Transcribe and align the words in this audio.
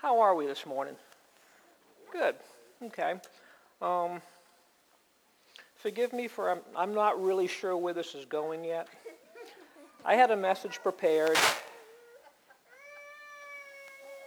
How 0.00 0.18
are 0.20 0.34
we 0.34 0.46
this 0.46 0.64
morning? 0.64 0.94
Good. 2.10 2.34
Okay. 2.82 3.16
Um, 3.82 4.22
forgive 5.76 6.14
me 6.14 6.26
for 6.26 6.50
I'm, 6.50 6.60
I'm 6.74 6.94
not 6.94 7.22
really 7.22 7.46
sure 7.46 7.76
where 7.76 7.92
this 7.92 8.14
is 8.14 8.24
going 8.24 8.64
yet. 8.64 8.88
I 10.02 10.14
had 10.14 10.30
a 10.30 10.36
message 10.36 10.80
prepared, 10.82 11.36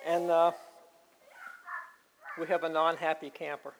and 0.05 0.29
uh, 0.29 0.51
we 2.39 2.45
have 2.45 2.63
a 2.63 2.69
non-happy 2.69 3.31
camper. 3.31 3.73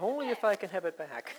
Only 0.00 0.30
if 0.30 0.44
I 0.44 0.54
can 0.54 0.70
have 0.70 0.86
it 0.86 0.96
back. 0.96 1.36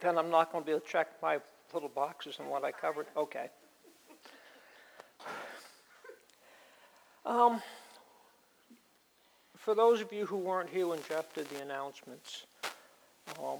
Then 0.00 0.16
I'm 0.16 0.30
not 0.30 0.52
going 0.52 0.62
to 0.62 0.66
be 0.66 0.72
able 0.72 0.80
to 0.80 0.88
check 0.88 1.08
my 1.22 1.38
little 1.74 1.88
boxes 1.88 2.36
and 2.38 2.48
what 2.48 2.64
I 2.64 2.72
covered. 2.72 3.06
Okay. 3.16 3.48
Um, 7.26 7.60
for 9.56 9.74
those 9.74 10.00
of 10.00 10.12
you 10.12 10.24
who 10.24 10.36
weren't 10.36 10.70
here 10.70 10.86
when 10.86 11.00
Jeff 11.08 11.34
did 11.34 11.48
the 11.50 11.60
announcements, 11.60 12.46
um, 13.38 13.58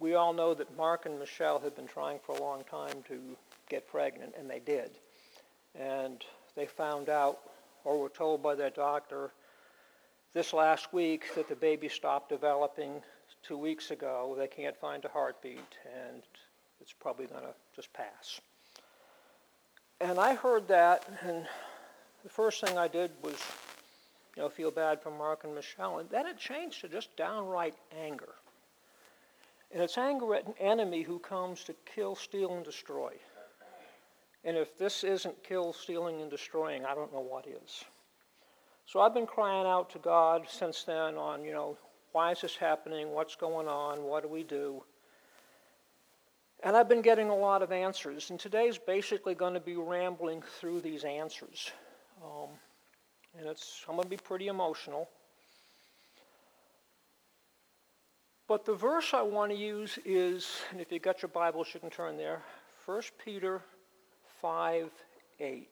we 0.00 0.14
all 0.14 0.32
know 0.32 0.54
that 0.54 0.74
Mark 0.76 1.04
and 1.04 1.18
Michelle 1.18 1.58
had 1.58 1.74
been 1.74 1.86
trying 1.86 2.18
for 2.24 2.36
a 2.36 2.40
long 2.40 2.64
time 2.64 3.02
to 3.08 3.18
get 3.68 3.86
pregnant, 3.88 4.34
and 4.38 4.48
they 4.48 4.60
did. 4.60 4.92
And 5.78 6.24
they 6.56 6.66
found 6.66 7.08
out, 7.08 7.40
or 7.84 7.98
were 7.98 8.08
told 8.08 8.42
by 8.42 8.54
their 8.54 8.70
doctor, 8.70 9.32
this 10.32 10.52
last 10.52 10.92
week 10.92 11.34
that 11.34 11.48
the 11.48 11.56
baby 11.56 11.88
stopped 11.88 12.28
developing 12.28 13.02
two 13.48 13.56
weeks 13.56 13.90
ago. 13.90 14.34
They 14.36 14.46
can't 14.46 14.76
find 14.76 15.02
a 15.06 15.08
heartbeat, 15.08 15.78
and 16.06 16.22
it's 16.82 16.92
probably 16.92 17.26
going 17.26 17.40
to 17.40 17.54
just 17.74 17.90
pass. 17.94 18.42
And 20.02 20.20
I 20.20 20.34
heard 20.34 20.68
that, 20.68 21.08
and 21.22 21.46
the 22.22 22.28
first 22.28 22.62
thing 22.62 22.76
I 22.76 22.88
did 22.88 23.10
was, 23.22 23.36
you 24.36 24.42
know, 24.42 24.50
feel 24.50 24.70
bad 24.70 25.00
for 25.00 25.10
Mark 25.10 25.44
and 25.44 25.54
Michelle, 25.54 25.98
and 25.98 26.10
then 26.10 26.26
it 26.26 26.36
changed 26.36 26.82
to 26.82 26.88
just 26.88 27.16
downright 27.16 27.74
anger. 28.04 28.34
And 29.72 29.82
it's 29.82 29.96
anger 29.96 30.34
at 30.34 30.46
an 30.46 30.54
enemy 30.60 31.02
who 31.02 31.18
comes 31.18 31.64
to 31.64 31.74
kill, 31.86 32.16
steal, 32.16 32.54
and 32.54 32.64
destroy. 32.64 33.12
And 34.44 34.58
if 34.58 34.76
this 34.76 35.04
isn't 35.04 35.42
kill, 35.42 35.72
stealing, 35.72 36.20
and 36.20 36.30
destroying, 36.30 36.84
I 36.84 36.94
don't 36.94 37.12
know 37.14 37.20
what 37.20 37.46
is. 37.46 37.84
So 38.84 39.00
I've 39.00 39.14
been 39.14 39.26
crying 39.26 39.66
out 39.66 39.90
to 39.90 39.98
God 39.98 40.46
since 40.50 40.84
then 40.84 41.16
on, 41.16 41.44
you 41.44 41.52
know, 41.52 41.78
why 42.12 42.32
is 42.32 42.40
this 42.40 42.56
happening? 42.56 43.10
What's 43.10 43.36
going 43.36 43.68
on? 43.68 44.02
What 44.02 44.22
do 44.22 44.28
we 44.28 44.42
do? 44.42 44.82
And 46.62 46.76
I've 46.76 46.88
been 46.88 47.02
getting 47.02 47.28
a 47.28 47.36
lot 47.36 47.62
of 47.62 47.70
answers. 47.70 48.30
And 48.30 48.40
today's 48.40 48.78
basically 48.78 49.34
going 49.34 49.54
to 49.54 49.60
be 49.60 49.76
rambling 49.76 50.42
through 50.58 50.80
these 50.80 51.04
answers. 51.04 51.70
Um, 52.22 52.48
and 53.38 53.46
it's, 53.46 53.84
I'm 53.88 53.94
going 53.94 54.04
to 54.04 54.10
be 54.10 54.16
pretty 54.16 54.48
emotional. 54.48 55.08
But 58.48 58.64
the 58.64 58.74
verse 58.74 59.12
I 59.12 59.22
want 59.22 59.52
to 59.52 59.58
use 59.58 59.98
is, 60.04 60.48
and 60.72 60.80
if 60.80 60.90
you've 60.90 61.02
got 61.02 61.22
your 61.22 61.28
Bibles, 61.28 61.68
you 61.74 61.80
can 61.80 61.90
turn 61.90 62.16
there 62.16 62.42
1 62.86 63.02
Peter 63.22 63.60
5 64.40 64.90
8. 65.40 65.68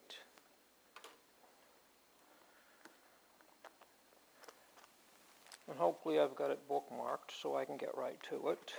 And 5.67 5.77
hopefully 5.77 6.19
I've 6.19 6.35
got 6.35 6.51
it 6.51 6.59
bookmarked 6.69 7.31
so 7.41 7.55
I 7.55 7.65
can 7.65 7.77
get 7.77 7.97
right 7.97 8.19
to 8.29 8.49
it. 8.49 8.73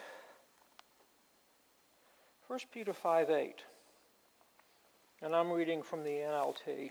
1 2.47 2.59
Peter 2.73 2.95
5 2.95 3.31
8. 3.31 3.63
And 5.21 5.35
I'm 5.35 5.51
reading 5.51 5.83
from 5.83 6.03
the 6.03 6.11
NLT. 6.11 6.91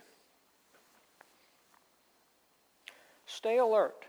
Stay 3.25 3.57
alert. 3.57 4.05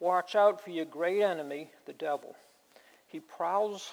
Watch 0.00 0.34
out 0.34 0.60
for 0.60 0.70
your 0.70 0.86
great 0.86 1.22
enemy, 1.22 1.70
the 1.86 1.92
devil. 1.92 2.34
He 3.06 3.20
prowls 3.20 3.92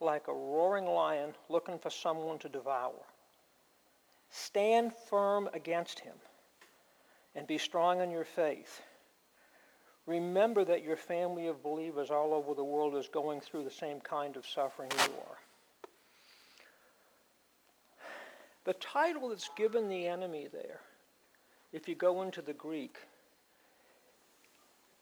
like 0.00 0.28
a 0.28 0.32
roaring 0.32 0.86
lion 0.86 1.34
looking 1.48 1.78
for 1.78 1.90
someone 1.90 2.38
to 2.40 2.48
devour. 2.48 3.04
Stand 4.30 4.92
firm 5.08 5.48
against 5.54 6.00
him 6.00 6.14
and 7.34 7.46
be 7.46 7.58
strong 7.58 8.00
in 8.00 8.10
your 8.10 8.24
faith. 8.24 8.82
Remember 10.08 10.64
that 10.64 10.82
your 10.82 10.96
family 10.96 11.48
of 11.48 11.62
believers 11.62 12.10
all 12.10 12.32
over 12.32 12.54
the 12.54 12.64
world 12.64 12.96
is 12.96 13.08
going 13.08 13.42
through 13.42 13.64
the 13.64 13.70
same 13.70 14.00
kind 14.00 14.36
of 14.36 14.46
suffering 14.46 14.88
you 14.90 15.12
are. 15.12 15.38
The 18.64 18.72
title 18.72 19.28
that's 19.28 19.50
given 19.54 19.86
the 19.86 20.06
enemy 20.06 20.48
there, 20.50 20.80
if 21.74 21.86
you 21.86 21.94
go 21.94 22.22
into 22.22 22.40
the 22.40 22.54
Greek, 22.54 22.96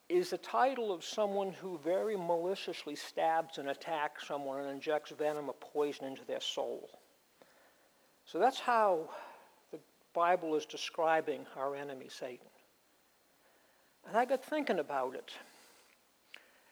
is 0.08 0.30
the 0.30 0.38
title 0.38 0.92
of 0.92 1.04
someone 1.04 1.52
who 1.52 1.78
very 1.78 2.16
maliciously 2.16 2.96
stabs 2.96 3.58
and 3.58 3.68
attacks 3.68 4.26
someone 4.26 4.58
and 4.58 4.70
injects 4.70 5.12
venom 5.12 5.48
or 5.48 5.54
poison 5.60 6.06
into 6.06 6.24
their 6.24 6.40
soul. 6.40 6.90
So 8.24 8.40
that's 8.40 8.58
how 8.58 9.08
the 9.70 9.78
Bible 10.14 10.56
is 10.56 10.66
describing 10.66 11.46
our 11.56 11.76
enemy, 11.76 12.06
Satan. 12.08 12.48
And 14.06 14.16
I 14.16 14.24
got 14.24 14.44
thinking 14.44 14.78
about 14.78 15.14
it. 15.14 15.32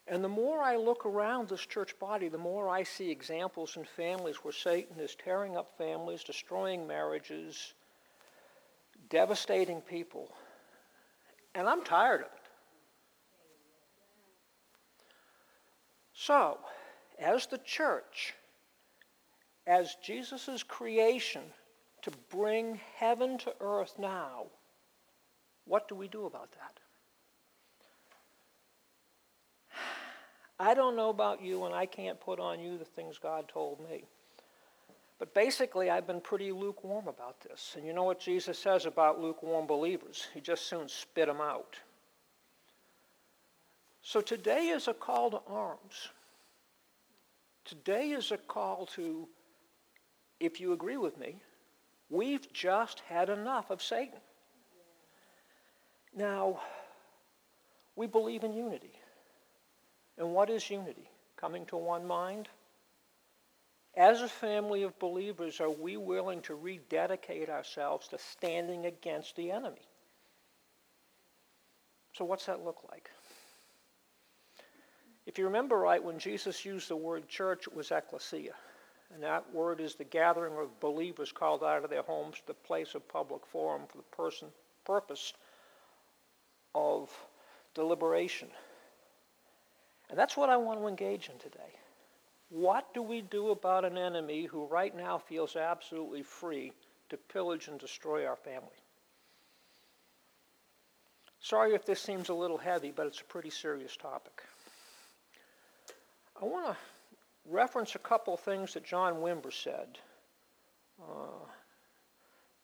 And 0.07 0.23
the 0.23 0.29
more 0.29 0.61
I 0.61 0.75
look 0.75 1.05
around 1.05 1.49
this 1.49 1.65
church 1.65 1.97
body, 1.99 2.29
the 2.29 2.37
more 2.37 2.69
I 2.69 2.83
see 2.83 3.09
examples 3.09 3.75
in 3.75 3.83
families 3.83 4.37
where 4.37 4.53
Satan 4.53 4.99
is 4.99 5.15
tearing 5.15 5.57
up 5.57 5.75
families, 5.77 6.23
destroying 6.23 6.85
marriages, 6.85 7.73
devastating 9.09 9.81
people. 9.81 10.31
And 11.55 11.67
I'm 11.67 11.83
tired 11.83 12.21
of 12.21 12.27
it. 12.27 12.31
So, 16.13 16.59
as 17.19 17.47
the 17.47 17.57
church, 17.57 18.33
as 19.65 19.95
Jesus' 20.03 20.63
creation 20.63 21.43
to 22.03 22.11
bring 22.29 22.79
heaven 22.95 23.37
to 23.39 23.53
earth 23.59 23.95
now, 23.97 24.45
what 25.65 25.87
do 25.87 25.95
we 25.95 26.07
do 26.07 26.25
about 26.25 26.51
that? 26.51 26.79
I 30.59 30.73
don't 30.73 30.95
know 30.95 31.09
about 31.09 31.41
you, 31.41 31.65
and 31.65 31.75
I 31.75 31.85
can't 31.85 32.19
put 32.19 32.39
on 32.39 32.59
you 32.59 32.77
the 32.77 32.85
things 32.85 33.17
God 33.17 33.47
told 33.47 33.79
me. 33.89 34.05
But 35.19 35.33
basically, 35.33 35.89
I've 35.89 36.07
been 36.07 36.21
pretty 36.21 36.51
lukewarm 36.51 37.07
about 37.07 37.39
this. 37.41 37.73
And 37.77 37.85
you 37.85 37.93
know 37.93 38.03
what 38.03 38.19
Jesus 38.19 38.59
says 38.59 38.85
about 38.85 39.21
lukewarm 39.21 39.65
believers? 39.65 40.27
He 40.33 40.41
just 40.41 40.67
soon 40.67 40.89
spit 40.89 41.27
them 41.27 41.41
out. 41.41 41.77
So 44.01 44.21
today 44.21 44.67
is 44.67 44.87
a 44.87 44.93
call 44.93 45.31
to 45.31 45.39
arms. 45.47 46.09
Today 47.63 48.11
is 48.11 48.31
a 48.31 48.37
call 48.37 48.85
to, 48.87 49.27
if 50.39 50.59
you 50.59 50.73
agree 50.73 50.97
with 50.97 51.17
me, 51.17 51.37
we've 52.09 52.51
just 52.53 52.99
had 53.09 53.29
enough 53.29 53.71
of 53.71 53.81
Satan. 53.81 54.19
Now, 56.15 56.61
we 57.95 58.05
believe 58.05 58.43
in 58.43 58.53
unity. 58.53 58.91
And 60.17 60.33
what 60.33 60.49
is 60.49 60.69
unity? 60.69 61.09
Coming 61.37 61.65
to 61.67 61.77
one 61.77 62.05
mind? 62.05 62.47
As 63.95 64.21
a 64.21 64.27
family 64.27 64.83
of 64.83 64.97
believers, 64.99 65.61
are 65.61 65.69
we 65.69 65.97
willing 65.97 66.41
to 66.43 66.55
rededicate 66.55 67.49
ourselves 67.49 68.07
to 68.09 68.17
standing 68.17 68.85
against 68.85 69.35
the 69.35 69.51
enemy? 69.51 69.87
So, 72.13 72.25
what's 72.25 72.45
that 72.45 72.63
look 72.63 72.79
like? 72.91 73.09
If 75.25 75.37
you 75.37 75.45
remember 75.45 75.77
right, 75.77 76.03
when 76.03 76.19
Jesus 76.19 76.65
used 76.65 76.89
the 76.89 76.95
word 76.95 77.27
church, 77.27 77.67
it 77.67 77.75
was 77.75 77.91
ecclesia. 77.91 78.53
And 79.13 79.23
that 79.23 79.53
word 79.53 79.79
is 79.79 79.95
the 79.95 80.03
gathering 80.03 80.57
of 80.57 80.79
believers 80.79 81.31
called 81.31 81.63
out 81.63 81.83
of 81.83 81.89
their 81.89 82.01
homes 82.01 82.35
to 82.37 82.47
the 82.47 82.53
place 82.53 82.95
of 82.95 83.07
public 83.07 83.45
forum 83.45 83.83
for 83.87 83.97
the 83.97 84.15
person, 84.15 84.49
purpose 84.83 85.33
of 86.73 87.09
deliberation 87.73 88.49
and 90.09 90.17
that's 90.17 90.37
what 90.37 90.49
I 90.49 90.57
want 90.57 90.79
to 90.79 90.87
engage 90.87 91.29
in 91.29 91.37
today. 91.39 91.73
What 92.49 92.93
do 92.93 93.01
we 93.01 93.21
do 93.21 93.49
about 93.49 93.85
an 93.85 93.97
enemy 93.97 94.45
who 94.45 94.65
right 94.67 94.95
now 94.95 95.17
feels 95.17 95.55
absolutely 95.55 96.23
free 96.23 96.71
to 97.09 97.17
pillage 97.17 97.67
and 97.67 97.79
destroy 97.79 98.25
our 98.25 98.35
family? 98.35 98.69
Sorry 101.39 101.75
if 101.75 101.85
this 101.85 102.01
seems 102.01 102.29
a 102.29 102.33
little 102.33 102.57
heavy, 102.57 102.91
but 102.95 103.07
it's 103.07 103.21
a 103.21 103.25
pretty 103.25 103.49
serious 103.49 103.95
topic. 103.95 104.43
I 106.41 106.45
want 106.45 106.65
to 106.67 106.77
reference 107.47 107.95
a 107.95 107.99
couple 107.99 108.33
of 108.33 108.39
things 108.39 108.73
that 108.73 108.83
John 108.83 109.15
Wimber 109.15 109.53
said. 109.53 109.99
Uh, 110.99 111.45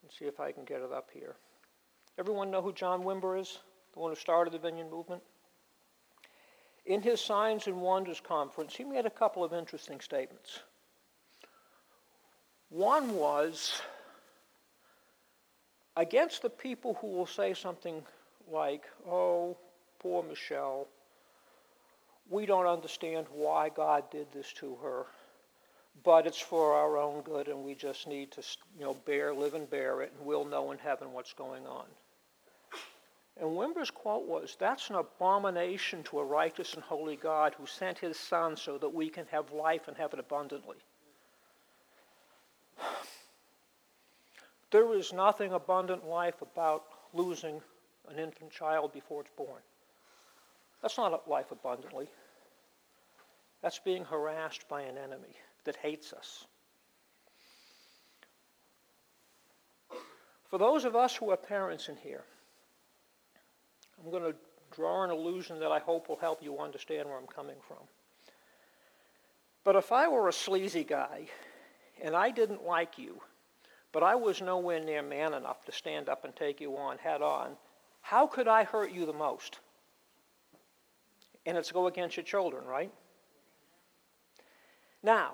let's 0.04 0.18
see 0.18 0.26
if 0.26 0.40
I 0.40 0.52
can 0.52 0.64
get 0.64 0.82
it 0.82 0.92
up 0.92 1.10
here. 1.14 1.36
Everyone 2.18 2.52
know 2.52 2.62
who 2.62 2.74
John 2.74 3.04
Wimber 3.04 3.40
is? 3.40 3.60
The 3.94 4.00
one 4.00 4.12
who 4.12 4.16
started 4.16 4.54
the 4.54 4.60
Vineyard 4.60 4.90
Movement? 4.90 5.22
In 6.86 7.02
his 7.02 7.22
Signs 7.22 7.68
and 7.68 7.82
Wonders 7.82 8.20
conference, 8.20 8.76
he 8.76 8.84
made 8.84 9.06
a 9.06 9.10
couple 9.10 9.44
of 9.44 9.54
interesting 9.54 10.00
statements. 10.00 10.60
One 12.70 13.16
was 13.16 13.82
against 15.98 16.42
the 16.42 16.50
people 16.50 16.98
who 17.02 17.08
will 17.08 17.26
say 17.26 17.54
something 17.54 18.02
like, 18.50 18.86
oh, 19.08 19.58
poor 20.00 20.24
Michelle, 20.24 20.88
we 22.30 22.46
don't 22.46 22.66
understand 22.66 23.28
why 23.32 23.70
God 23.70 24.10
did 24.10 24.32
this 24.32 24.54
to 24.54 24.78
her, 24.82 25.06
but 26.04 26.26
it's 26.26 26.40
for 26.40 26.74
our 26.74 26.98
own 26.98 27.22
good 27.22 27.50
and 27.50 27.64
we 27.64 27.76
just 27.76 28.08
need 28.08 28.32
to, 28.32 28.42
you 28.80 28.86
know, 28.86 28.96
bear, 29.06 29.34
live 29.34 29.54
and 29.54 29.70
bear 29.70 30.02
it, 30.02 30.14
and 30.18 30.26
we'll 30.26 30.46
know 30.46 30.72
in 30.72 30.78
heaven 30.78 31.12
what's 31.12 31.34
going 31.34 31.68
on. 31.68 31.86
And 33.42 33.58
Wimber's 33.58 33.90
quote 33.90 34.28
was, 34.28 34.56
That's 34.60 34.92
an 34.92 34.96
abomination 34.96 36.04
to 36.04 36.20
a 36.20 36.24
righteous 36.24 36.76
and 36.76 36.84
holy 36.84 37.16
God 37.16 37.56
who 37.58 37.66
sent 37.66 37.98
his 37.98 38.16
Son 38.16 38.56
so 38.56 38.78
that 38.78 38.94
we 38.94 39.10
can 39.10 39.26
have 39.32 39.52
life 39.52 39.88
and 39.88 39.98
have 39.98 40.14
it 40.14 40.20
abundantly. 40.20 40.78
There 44.70 44.94
is 44.94 45.12
nothing 45.12 45.54
abundant 45.54 46.08
life 46.08 46.42
about 46.44 46.84
losing 47.14 47.60
an 48.08 48.20
infant 48.20 48.52
child 48.52 48.94
before 48.94 49.22
it's 49.22 49.32
born. 49.36 49.62
That's 50.84 50.98
not 50.98 51.28
life 51.28 51.52
abundantly. 51.52 52.08
That's 53.64 53.80
being 53.80 54.06
harassed 54.06 54.70
by 54.70 54.84
an 54.84 54.98
enemy 55.00 55.36
that 55.66 55.78
hates 55.78 56.14
us. 56.14 56.46
For 60.48 60.60
those 60.60 60.86
of 60.86 60.96
us 60.96 61.16
who 61.16 61.32
are 61.32 61.38
parents 61.38 61.90
in 61.90 61.96
here, 61.98 62.24
I'm 64.04 64.12
going 64.12 64.24
to 64.24 64.36
draw 64.72 65.04
an 65.04 65.12
illusion 65.12 65.60
that 65.60 65.72
I 65.72 65.80
hope 65.80 66.10
will 66.10 66.18
help 66.18 66.42
you 66.42 66.60
understand 66.60 67.08
where 67.08 67.18
I'm 67.18 67.28
coming 67.28 67.58
from. 67.68 67.78
But 69.64 69.76
if 69.76 69.92
I 69.92 70.08
were 70.08 70.28
a 70.28 70.34
sleazy 70.34 70.84
guy 70.84 71.28
and 72.02 72.16
I 72.16 72.32
didn't 72.32 72.66
like 72.66 72.98
you, 72.98 73.22
but 73.92 74.04
I 74.04 74.16
was 74.16 74.42
nowhere 74.42 74.80
near 74.80 75.04
man 75.04 75.34
enough 75.34 75.66
to 75.66 75.72
stand 75.72 76.10
up 76.10 76.24
and 76.24 76.36
take 76.36 76.62
you 76.62 76.76
on 76.78 76.98
head 76.98 77.22
on, 77.22 77.52
how 78.02 78.26
could 78.26 78.48
I 78.48 78.64
hurt 78.64 78.92
you 78.92 79.06
the 79.06 79.14
most? 79.14 79.60
And 81.46 81.58
it's 81.58 81.72
go 81.72 81.88
against 81.88 82.18
your 82.18 82.24
children, 82.24 82.66
right? 82.66 82.92
Now, 85.04 85.34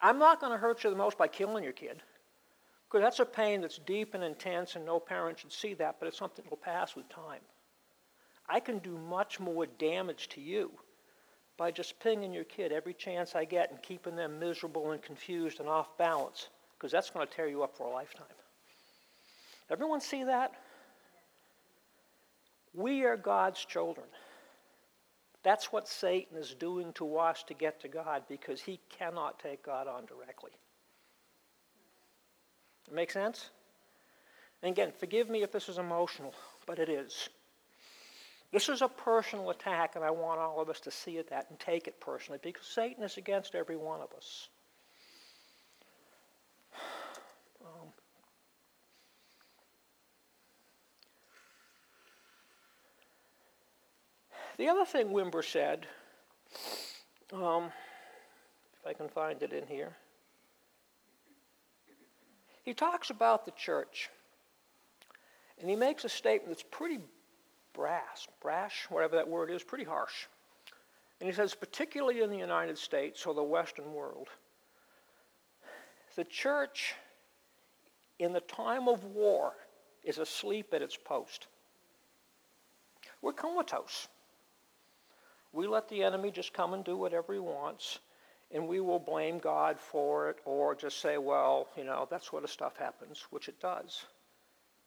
I'm 0.00 0.18
not 0.18 0.40
going 0.40 0.52
to 0.52 0.58
hurt 0.58 0.84
you 0.84 0.90
the 0.90 0.96
most 0.96 1.18
by 1.18 1.28
killing 1.28 1.64
your 1.64 1.72
kid. 1.72 2.02
Because 2.90 3.04
that's 3.04 3.20
a 3.20 3.26
pain 3.26 3.60
that's 3.60 3.78
deep 3.78 4.14
and 4.14 4.24
intense, 4.24 4.74
and 4.74 4.86
no 4.86 4.98
parent 4.98 5.38
should 5.38 5.52
see 5.52 5.74
that, 5.74 5.96
but 6.00 6.08
it's 6.08 6.16
something 6.16 6.42
that 6.44 6.50
will 6.50 6.56
pass 6.56 6.96
with 6.96 7.08
time. 7.10 7.40
I 8.48 8.60
can 8.60 8.78
do 8.78 8.96
much 8.96 9.38
more 9.38 9.66
damage 9.66 10.28
to 10.30 10.40
you 10.40 10.70
by 11.58 11.70
just 11.70 12.00
pinging 12.00 12.32
your 12.32 12.44
kid 12.44 12.72
every 12.72 12.94
chance 12.94 13.34
I 13.34 13.44
get 13.44 13.70
and 13.70 13.82
keeping 13.82 14.16
them 14.16 14.38
miserable 14.38 14.92
and 14.92 15.02
confused 15.02 15.60
and 15.60 15.68
off 15.68 15.98
balance, 15.98 16.48
because 16.78 16.90
that's 16.90 17.10
going 17.10 17.26
to 17.26 17.32
tear 17.32 17.46
you 17.46 17.62
up 17.62 17.76
for 17.76 17.86
a 17.86 17.92
lifetime. 17.92 18.26
Everyone 19.70 20.00
see 20.00 20.24
that? 20.24 20.52
We 22.72 23.04
are 23.04 23.16
God's 23.18 23.62
children. 23.64 24.06
That's 25.42 25.72
what 25.72 25.88
Satan 25.88 26.38
is 26.38 26.54
doing 26.54 26.92
to 26.94 27.18
us 27.18 27.42
to 27.48 27.54
get 27.54 27.80
to 27.80 27.88
God 27.88 28.22
because 28.28 28.62
he 28.62 28.80
cannot 28.88 29.38
take 29.40 29.62
God 29.62 29.88
on 29.88 30.06
directly. 30.06 30.52
Make 32.92 33.10
sense? 33.10 33.50
And 34.62 34.72
again, 34.72 34.92
forgive 34.98 35.28
me 35.28 35.42
if 35.42 35.52
this 35.52 35.68
is 35.68 35.78
emotional, 35.78 36.34
but 36.66 36.78
it 36.78 36.88
is. 36.88 37.28
This 38.50 38.68
is 38.68 38.80
a 38.80 38.88
personal 38.88 39.50
attack, 39.50 39.94
and 39.94 40.04
I 40.04 40.10
want 40.10 40.40
all 40.40 40.60
of 40.60 40.70
us 40.70 40.80
to 40.80 40.90
see 40.90 41.18
it 41.18 41.28
that 41.30 41.46
and 41.50 41.58
take 41.60 41.86
it 41.86 42.00
personally 42.00 42.40
because 42.42 42.66
Satan 42.66 43.04
is 43.04 43.18
against 43.18 43.54
every 43.54 43.76
one 43.76 44.00
of 44.00 44.12
us. 44.16 44.48
Um, 47.60 47.88
the 54.56 54.68
other 54.68 54.86
thing 54.86 55.08
Wimber 55.08 55.44
said, 55.44 55.86
um, 57.34 57.70
if 58.80 58.86
I 58.86 58.94
can 58.94 59.08
find 59.08 59.42
it 59.42 59.52
in 59.52 59.66
here. 59.66 59.94
He 62.68 62.74
talks 62.74 63.08
about 63.08 63.46
the 63.46 63.50
church, 63.52 64.10
and 65.58 65.70
he 65.70 65.74
makes 65.74 66.04
a 66.04 66.08
statement 66.10 66.50
that's 66.50 66.68
pretty 66.70 66.98
brass, 67.72 68.28
brash, 68.42 68.84
whatever 68.90 69.16
that 69.16 69.26
word 69.26 69.50
is, 69.50 69.62
pretty 69.62 69.84
harsh. 69.84 70.26
And 71.18 71.30
he 71.30 71.34
says, 71.34 71.54
particularly 71.54 72.20
in 72.20 72.28
the 72.28 72.36
United 72.36 72.76
States 72.76 73.24
or 73.24 73.32
the 73.32 73.42
Western 73.42 73.94
world, 73.94 74.28
the 76.14 76.24
church 76.24 76.94
in 78.18 78.34
the 78.34 78.40
time 78.42 78.86
of 78.86 79.02
war 79.02 79.54
is 80.04 80.18
asleep 80.18 80.74
at 80.74 80.82
its 80.82 80.94
post. 80.94 81.46
We're 83.22 83.32
comatose. 83.32 84.08
We 85.54 85.66
let 85.66 85.88
the 85.88 86.02
enemy 86.02 86.32
just 86.32 86.52
come 86.52 86.74
and 86.74 86.84
do 86.84 86.98
whatever 86.98 87.32
he 87.32 87.40
wants 87.40 88.00
and 88.50 88.66
we 88.66 88.80
will 88.80 88.98
blame 88.98 89.38
God 89.38 89.78
for 89.78 90.30
it 90.30 90.38
or 90.44 90.74
just 90.74 91.00
say, 91.00 91.18
well, 91.18 91.68
you 91.76 91.84
know, 91.84 92.06
that's 92.10 92.32
where 92.32 92.42
the 92.42 92.48
stuff 92.48 92.76
happens, 92.76 93.26
which 93.30 93.48
it 93.48 93.60
does. 93.60 94.04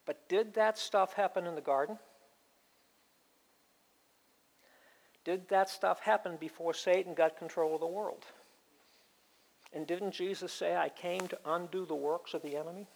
But 0.05 0.27
did 0.27 0.55
that 0.55 0.77
stuff 0.77 1.13
happen 1.13 1.45
in 1.45 1.55
the 1.55 1.61
garden? 1.61 1.99
Did 5.23 5.47
that 5.49 5.69
stuff 5.69 5.99
happen 5.99 6.37
before 6.39 6.73
Satan 6.73 7.13
got 7.13 7.37
control 7.37 7.75
of 7.75 7.81
the 7.81 7.87
world? 7.87 8.25
And 9.73 9.85
didn't 9.85 10.11
Jesus 10.11 10.51
say, 10.51 10.75
I 10.75 10.89
came 10.89 11.27
to 11.27 11.39
undo 11.45 11.85
the 11.85 11.95
works 11.95 12.33
of 12.33 12.41
the 12.41 12.57
enemy? 12.57 12.87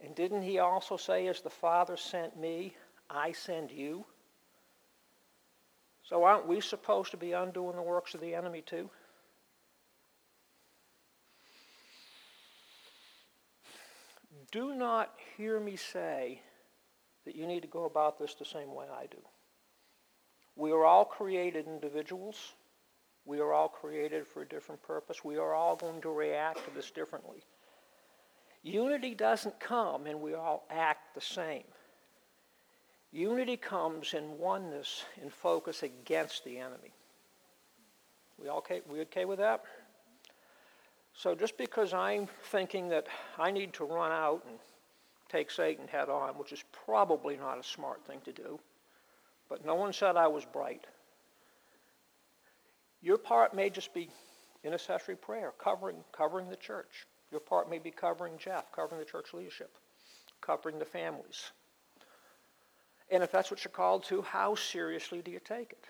And 0.00 0.14
didn't 0.14 0.42
he 0.42 0.58
also 0.58 0.96
say, 0.96 1.28
as 1.28 1.40
the 1.40 1.50
Father 1.50 1.96
sent 1.96 2.38
me, 2.38 2.74
I 3.08 3.32
send 3.32 3.70
you? 3.70 4.04
So 6.08 6.22
aren't 6.22 6.46
we 6.46 6.60
supposed 6.60 7.10
to 7.10 7.16
be 7.16 7.32
undoing 7.32 7.76
the 7.76 7.82
works 7.82 8.14
of 8.14 8.20
the 8.20 8.34
enemy 8.34 8.62
too? 8.62 8.88
Do 14.52 14.74
not 14.74 15.12
hear 15.36 15.58
me 15.58 15.74
say 15.74 16.40
that 17.24 17.34
you 17.34 17.46
need 17.46 17.62
to 17.62 17.68
go 17.68 17.84
about 17.84 18.18
this 18.18 18.34
the 18.34 18.44
same 18.44 18.72
way 18.72 18.86
I 18.90 19.06
do. 19.06 19.18
We 20.54 20.70
are 20.70 20.84
all 20.84 21.04
created 21.04 21.66
individuals. 21.66 22.52
We 23.24 23.40
are 23.40 23.52
all 23.52 23.68
created 23.68 24.26
for 24.28 24.42
a 24.42 24.48
different 24.48 24.80
purpose. 24.82 25.24
We 25.24 25.36
are 25.36 25.54
all 25.54 25.74
going 25.74 26.00
to 26.02 26.10
react 26.10 26.64
to 26.64 26.74
this 26.74 26.92
differently. 26.92 27.42
Unity 28.62 29.14
doesn't 29.14 29.58
come 29.58 30.06
and 30.06 30.20
we 30.20 30.34
all 30.34 30.66
act 30.70 31.16
the 31.16 31.20
same. 31.20 31.64
Unity 33.12 33.56
comes 33.56 34.14
in 34.14 34.38
oneness 34.38 35.04
and 35.20 35.32
focus 35.32 35.82
against 35.82 36.44
the 36.44 36.58
enemy. 36.58 36.92
We 38.38 38.48
all 38.48 38.58
okay, 38.58 38.82
we 38.88 39.00
okay 39.02 39.24
with 39.24 39.38
that? 39.38 39.62
So 41.14 41.34
just 41.34 41.56
because 41.56 41.94
I'm 41.94 42.28
thinking 42.50 42.90
that 42.90 43.06
I 43.38 43.50
need 43.50 43.72
to 43.74 43.84
run 43.84 44.12
out 44.12 44.44
and 44.46 44.58
take 45.30 45.50
Satan 45.50 45.88
head 45.88 46.10
on, 46.10 46.34
which 46.34 46.52
is 46.52 46.62
probably 46.84 47.36
not 47.36 47.58
a 47.58 47.62
smart 47.62 48.04
thing 48.06 48.20
to 48.24 48.32
do, 48.32 48.60
but 49.48 49.64
no 49.64 49.74
one 49.74 49.92
said 49.92 50.16
I 50.16 50.28
was 50.28 50.44
bright. 50.44 50.86
Your 53.00 53.16
part 53.16 53.54
may 53.54 53.70
just 53.70 53.94
be 53.94 54.10
intercessory 54.62 55.16
prayer, 55.16 55.52
covering, 55.58 55.96
covering 56.12 56.50
the 56.50 56.56
church. 56.56 57.06
Your 57.30 57.40
part 57.40 57.70
may 57.70 57.78
be 57.78 57.90
covering 57.90 58.34
Jeff, 58.38 58.70
covering 58.72 58.98
the 58.98 59.06
church 59.06 59.32
leadership, 59.32 59.70
covering 60.40 60.78
the 60.78 60.84
families, 60.84 61.50
and 63.10 63.22
if 63.22 63.30
that's 63.30 63.50
what 63.50 63.64
you're 63.64 63.70
called 63.70 64.04
to, 64.04 64.22
how 64.22 64.54
seriously 64.54 65.22
do 65.22 65.30
you 65.30 65.40
take 65.40 65.72
it? 65.72 65.84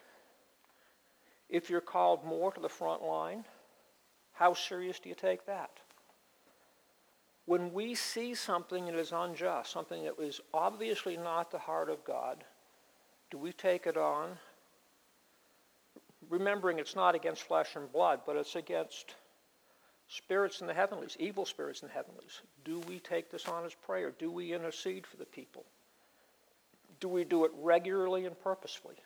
If 1.48 1.70
you're 1.70 1.80
called 1.80 2.24
more 2.24 2.52
to 2.52 2.60
the 2.60 2.68
front 2.68 3.02
line, 3.02 3.44
how 4.32 4.52
serious 4.52 4.98
do 4.98 5.08
you 5.08 5.14
take 5.14 5.46
that? 5.46 5.70
When 7.46 7.72
we 7.72 7.94
see 7.94 8.34
something 8.34 8.86
that 8.86 8.96
is 8.96 9.12
unjust, 9.12 9.70
something 9.70 10.04
that 10.04 10.20
is 10.20 10.40
obviously 10.52 11.16
not 11.16 11.50
the 11.50 11.58
heart 11.58 11.88
of 11.88 12.04
God, 12.04 12.44
do 13.30 13.38
we 13.38 13.52
take 13.52 13.86
it 13.86 13.96
on? 13.96 14.30
Remembering 16.28 16.78
it's 16.78 16.96
not 16.96 17.14
against 17.14 17.44
flesh 17.44 17.76
and 17.76 17.90
blood, 17.92 18.20
but 18.26 18.36
it's 18.36 18.56
against 18.56 19.14
spirits 20.08 20.60
in 20.60 20.66
the 20.66 20.74
heavenlies, 20.74 21.16
evil 21.20 21.44
spirits 21.44 21.82
in 21.82 21.88
the 21.88 21.94
heavenlies. 21.94 22.40
Do 22.64 22.80
we 22.80 22.98
take 22.98 23.30
this 23.30 23.46
on 23.46 23.64
as 23.64 23.74
prayer? 23.74 24.12
Do 24.18 24.30
we 24.30 24.52
intercede 24.52 25.06
for 25.06 25.16
the 25.16 25.24
people? 25.24 25.64
Do 27.06 27.10
we 27.10 27.22
do 27.22 27.44
it 27.44 27.52
regularly 27.62 28.26
and 28.26 28.36
purposefully? 28.40 28.96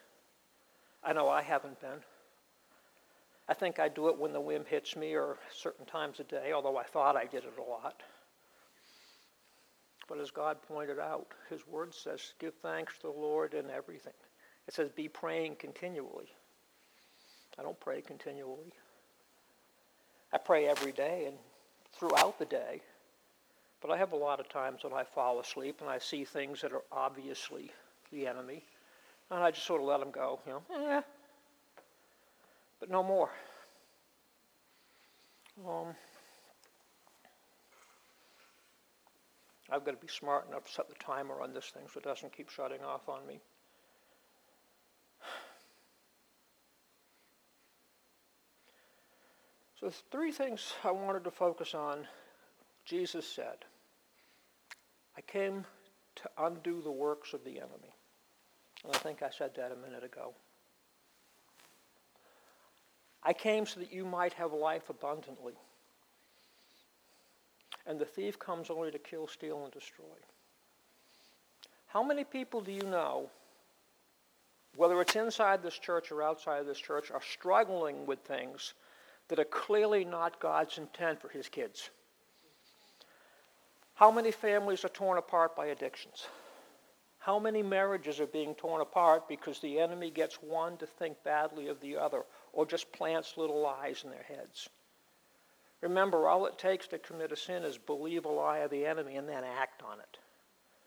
I 1.05 1.13
know 1.13 1.29
I 1.29 1.43
haven't 1.43 1.79
been. 1.83 2.01
I 3.47 3.53
think 3.53 3.79
I 3.79 3.89
do 3.89 4.09
it 4.09 4.17
when 4.17 4.33
the 4.33 4.41
whim 4.41 4.65
hits 4.67 4.97
me 4.97 5.15
or 5.15 5.37
certain 5.55 5.85
times 5.85 6.19
a 6.19 6.25
day, 6.25 6.53
although 6.55 6.79
I 6.79 6.85
thought 6.85 7.15
I 7.15 7.27
did 7.27 7.45
it 7.45 7.53
a 7.59 7.71
lot. 7.71 8.03
But 10.09 10.19
as 10.19 10.31
God 10.31 10.63
pointed 10.63 10.99
out, 10.99 11.27
His 11.51 11.67
Word 11.67 11.93
says, 11.95 12.33
give 12.39 12.55
thanks 12.63 12.97
to 12.97 13.09
the 13.09 13.21
Lord 13.21 13.53
in 13.53 13.69
everything, 13.69 14.15
It 14.67 14.73
says 14.73 14.89
be 14.89 15.07
praying 15.07 15.57
continually. 15.57 16.33
I 17.59 17.63
don't 17.63 17.79
pray 17.81 18.01
continually. 18.01 18.73
I 20.33 20.39
pray 20.39 20.69
every 20.69 20.93
day 20.93 21.27
and 21.27 21.37
throughout 21.93 22.39
the 22.39 22.47
day. 22.47 22.81
But 23.83 23.91
I 23.91 23.99
have 23.99 24.13
a 24.13 24.17
lot 24.17 24.41
of 24.41 24.49
times 24.49 24.85
when 24.85 24.95
I 24.95 25.05
fall 25.05 25.39
asleep 25.39 25.83
and 25.83 25.91
I 25.91 25.99
see 25.99 26.25
things 26.25 26.63
that 26.63 26.73
are 26.73 26.85
obviously 26.91 27.71
the 28.13 28.27
enemy. 28.27 28.65
And 29.31 29.43
I 29.43 29.51
just 29.51 29.67
sort 29.67 29.81
of 29.81 29.87
let 29.87 30.01
them 30.01 30.11
go, 30.11 30.41
you 30.47 30.53
know, 30.53 30.97
eh. 30.97 31.01
But 32.81 32.91
no 32.91 33.03
more. 33.03 33.31
Um, 35.67 35.95
I've 39.71 39.85
got 39.85 39.93
to 39.93 40.05
be 40.05 40.09
smart 40.09 40.49
enough 40.49 40.67
to 40.67 40.73
set 40.73 40.89
the 40.89 40.95
timer 40.95 41.41
on 41.41 41.53
this 41.53 41.67
thing 41.67 41.83
so 41.93 41.99
it 41.99 42.05
doesn't 42.05 42.37
keep 42.37 42.51
shutting 42.51 42.83
off 42.83 43.09
on 43.09 43.27
me. 43.27 43.41
So, 49.81 49.91
three 50.11 50.31
things 50.31 50.75
I 50.85 50.91
wanted 50.91 51.25
to 51.25 51.31
focus 51.31 51.75
on. 51.75 52.07
Jesus 52.85 53.27
said, 53.27 53.65
I 55.17 55.23
came 55.23 55.65
to 56.17 56.31
undo 56.39 56.83
the 56.83 56.91
works 56.91 57.33
of 57.33 57.45
the 57.45 57.59
enemy. 57.59 57.95
I 58.89 58.97
think 58.99 59.23
I 59.23 59.31
said 59.31 59.51
that 59.57 59.73
a 59.73 59.77
minute 59.77 60.05
ago. 60.05 60.33
I 63.23 63.33
came 63.33 63.67
so 63.67 63.81
that 63.81 63.93
you 63.93 64.05
might 64.05 64.33
have 64.35 64.53
life 64.53 64.89
abundantly. 64.89 65.53
And 67.87 67.99
the 67.99 68.05
thief 68.05 68.39
comes 68.39 68.71
only 68.71 68.91
to 68.91 68.99
kill, 68.99 69.27
steal, 69.27 69.65
and 69.65 69.73
destroy. 69.73 70.05
How 71.89 72.03
many 72.03 72.25
people 72.25 72.61
do 72.61 72.73
you 72.73 72.83
know, 72.83 73.29
whether 74.77 75.01
it's 75.01 75.17
inside 75.17 75.63
this 75.63 75.79
church 75.79 76.11
or 76.11 76.23
outside 76.23 76.61
of 76.61 76.67
this 76.67 76.79
church, 76.79 77.11
are 77.11 77.23
struggling 77.23 78.07
with 78.07 78.21
things 78.21 78.75
that 79.31 79.39
are 79.39 79.45
clearly 79.45 80.05
not 80.05 80.41
God's 80.41 80.77
intent 80.77 81.21
for 81.21 81.29
his 81.29 81.49
kids. 81.49 81.91
How 83.95 84.11
many 84.11 84.33
families 84.33 84.85
are 84.85 84.89
torn 84.89 85.19
apart 85.19 85.55
by 85.55 85.67
addictions? 85.67 86.27
How 87.21 87.39
many 87.39 87.63
marriages 87.63 88.19
are 88.19 88.27
being 88.27 88.55
torn 88.55 88.81
apart 88.81 89.29
because 89.29 89.61
the 89.61 89.79
enemy 89.79 90.11
gets 90.11 90.37
one 90.37 90.79
to 90.79 90.87
think 90.87 91.23
badly 91.23 91.69
of 91.69 91.79
the 91.81 91.99
other 91.99 92.23
or 92.55 92.65
just 92.65 92.91
plants 92.93 93.37
little 93.37 93.61
lies 93.61 94.05
in 94.05 94.11
their 94.11 94.23
heads? 94.23 94.71
Remember, 95.83 96.29
all 96.29 96.47
it 96.47 96.59
takes 96.59 96.87
to 96.89 96.99
commit 96.99 97.31
a 97.31 97.37
sin 97.37 97.63
is 97.63 97.77
believe 97.77 98.25
a 98.25 98.29
lie 98.29 98.59
of 98.59 98.71
the 98.71 98.87
enemy 98.87 99.17
and 99.17 99.29
then 99.29 99.45
act 99.45 99.83
on 99.83 99.99
it, 100.01 100.19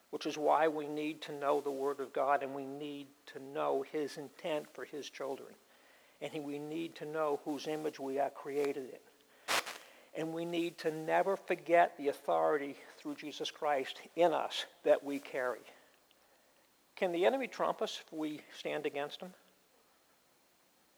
which 0.09 0.25
is 0.25 0.35
why 0.35 0.67
we 0.67 0.87
need 0.87 1.21
to 1.21 1.31
know 1.33 1.61
the 1.61 1.71
Word 1.71 1.99
of 1.99 2.13
God 2.13 2.41
and 2.41 2.55
we 2.55 2.65
need 2.65 3.07
to 3.27 3.39
know 3.39 3.85
His 3.91 4.17
intent 4.17 4.65
for 4.73 4.85
His 4.85 5.11
children 5.11 5.53
and 6.19 6.43
we 6.43 6.57
need 6.57 6.95
to 6.95 7.05
know 7.05 7.41
whose 7.45 7.67
image 7.67 7.99
we 7.99 8.17
are 8.17 8.31
created 8.31 8.89
in. 8.89 9.55
And 10.15 10.33
we 10.33 10.45
need 10.45 10.77
to 10.79 10.91
never 10.91 11.35
forget 11.35 11.95
the 11.97 12.07
authority 12.07 12.75
through 12.97 13.15
Jesus 13.15 13.51
Christ 13.51 14.01
in 14.15 14.33
us 14.33 14.65
that 14.83 15.03
we 15.03 15.19
carry. 15.19 15.59
Can 16.95 17.11
the 17.11 17.25
enemy 17.25 17.47
trump 17.47 17.81
us 17.81 18.01
if 18.05 18.13
we 18.13 18.41
stand 18.57 18.85
against 18.85 19.21
him? 19.21 19.33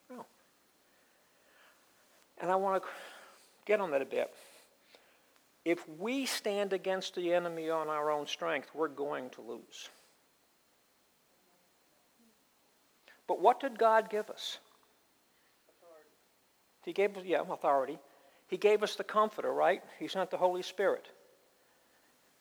No. 0.10 0.26
And 2.40 2.52
I 2.52 2.56
want 2.56 2.84
to 2.84 2.90
get 3.66 3.80
on 3.80 3.92
that 3.92 4.02
a 4.02 4.06
bit. 4.06 4.34
If 5.64 5.88
we 5.98 6.26
stand 6.26 6.74
against 6.74 7.16
the 7.16 7.34
enemy 7.34 7.70
on 7.70 7.88
our 7.88 8.12
own 8.12 8.28
strength, 8.28 8.70
we're 8.74 8.88
going 8.88 9.30
to 9.32 9.42
lose. 9.42 9.90
But 13.28 13.42
what 13.42 13.60
did 13.60 13.80
God 13.80 14.10
give 14.10 14.30
us? 14.30 14.60
Authority. 15.70 16.10
He 16.84 16.94
gave 16.94 17.18
us, 17.18 17.24
yeah, 17.26 17.42
authority. 17.50 17.98
He 18.48 18.58
gave 18.58 18.84
us 18.84 18.96
the 18.96 19.04
Comforter, 19.04 19.52
right? 19.52 19.82
He 19.98 20.08
sent 20.08 20.30
the 20.30 20.38
Holy 20.38 20.62
Spirit. 20.62 21.08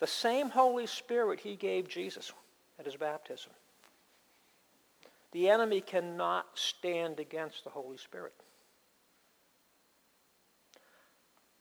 The 0.01 0.07
same 0.07 0.51
Holy 0.51 0.87
Spirit 0.87 1.41
he 1.41 1.57
gave 1.57 1.89
Jesus 1.89 2.31
at 2.79 2.87
his 2.87 2.97
baptism. 2.97 3.53
The 5.33 5.49
enemy 5.49 5.81
cannot 5.81 6.47
stand 6.55 7.19
against 7.19 7.65
the 7.65 7.71
Holy 7.71 7.97
Spirit. 7.97 8.35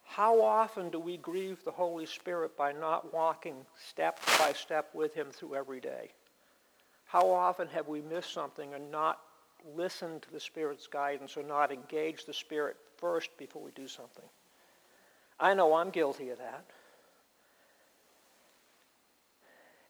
How 0.06 0.42
often 0.42 0.90
do 0.90 1.00
we 1.00 1.18
grieve 1.18 1.64
the 1.64 1.72
Holy 1.72 2.06
Spirit 2.06 2.56
by 2.56 2.72
not 2.72 3.12
walking 3.14 3.66
step 3.90 4.20
by 4.38 4.54
step 4.54 4.90
with 4.94 5.16
him 5.16 5.32
through 5.32 5.56
every 5.56 5.80
day? 5.80 6.12
How 7.06 7.32
often 7.32 7.68
have 7.70 7.88
we 7.88 8.02
missed 8.02 8.32
something 8.32 8.76
and 8.76 8.92
not 8.92 9.20
listened 9.76 10.22
to 10.24 10.32
the 10.32 10.40
Spirit's 10.40 10.88
guidance 10.88 11.38
or 11.38 11.44
not 11.44 11.72
engage 11.72 12.26
the 12.26 12.34
Spirit 12.34 12.78
first 12.98 13.36
before 13.38 13.62
we 13.62 13.72
do 13.72 13.88
something. 13.88 14.26
I 15.40 15.54
know 15.54 15.76
I'm 15.76 15.90
guilty 15.90 16.30
of 16.30 16.38
that. 16.38 16.66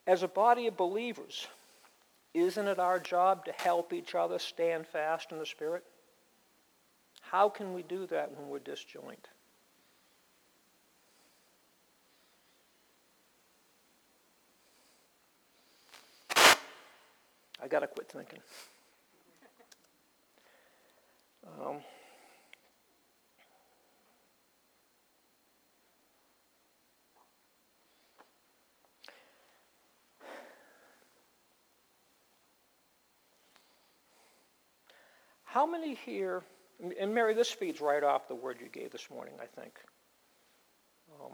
As 0.06 0.24
a 0.24 0.28
body 0.28 0.68
of 0.68 0.76
believers, 0.76 1.48
isn't 2.34 2.68
it 2.68 2.80
our 2.80 3.00
job 3.00 3.46
to 3.46 3.52
help 3.54 3.94
each 3.94 4.16
other 4.16 4.40
stand 4.40 4.86
fast 4.88 5.32
in 5.32 5.40
the 5.40 5.46
Spirit? 5.46 5.84
How 7.22 7.48
can 7.48 7.74
we 7.74 7.84
do 7.84 8.06
that 8.08 8.36
when 8.36 8.50
we're 8.50 8.60
disjoint? 8.60 9.28
I 17.64 17.68
got 17.70 17.80
to 17.80 17.88
quit 17.88 18.10
thinking. 18.10 18.40
Um, 21.48 21.78
how 35.54 35.68
many 35.68 35.94
here, 35.94 36.42
and 37.00 37.14
Mary, 37.14 37.36
this 37.36 37.52
feeds 37.52 37.80
right 37.80 38.04
off 38.04 38.28
the 38.28 38.34
word 38.34 38.58
you 38.60 38.70
gave 38.70 38.92
this 38.92 39.08
morning, 39.12 39.36
I 39.40 39.46
think. 39.46 39.78
Um, 41.22 41.34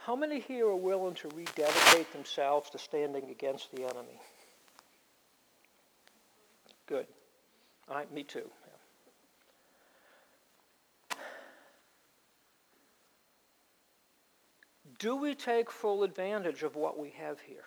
how 0.00 0.16
many 0.16 0.40
here 0.40 0.66
are 0.66 0.74
willing 0.74 1.14
to 1.14 1.28
rededicate 1.28 2.12
themselves 2.12 2.70
to 2.70 2.78
standing 2.78 3.30
against 3.30 3.70
the 3.70 3.84
enemy? 3.84 4.20
Good. 6.88 7.06
All 7.88 7.94
right, 7.94 8.12
me 8.12 8.24
too. 8.24 8.50
Do 14.98 15.14
we 15.14 15.36
take 15.36 15.70
full 15.70 16.02
advantage 16.02 16.64
of 16.64 16.74
what 16.74 16.98
we 16.98 17.10
have 17.10 17.38
here? 17.40 17.64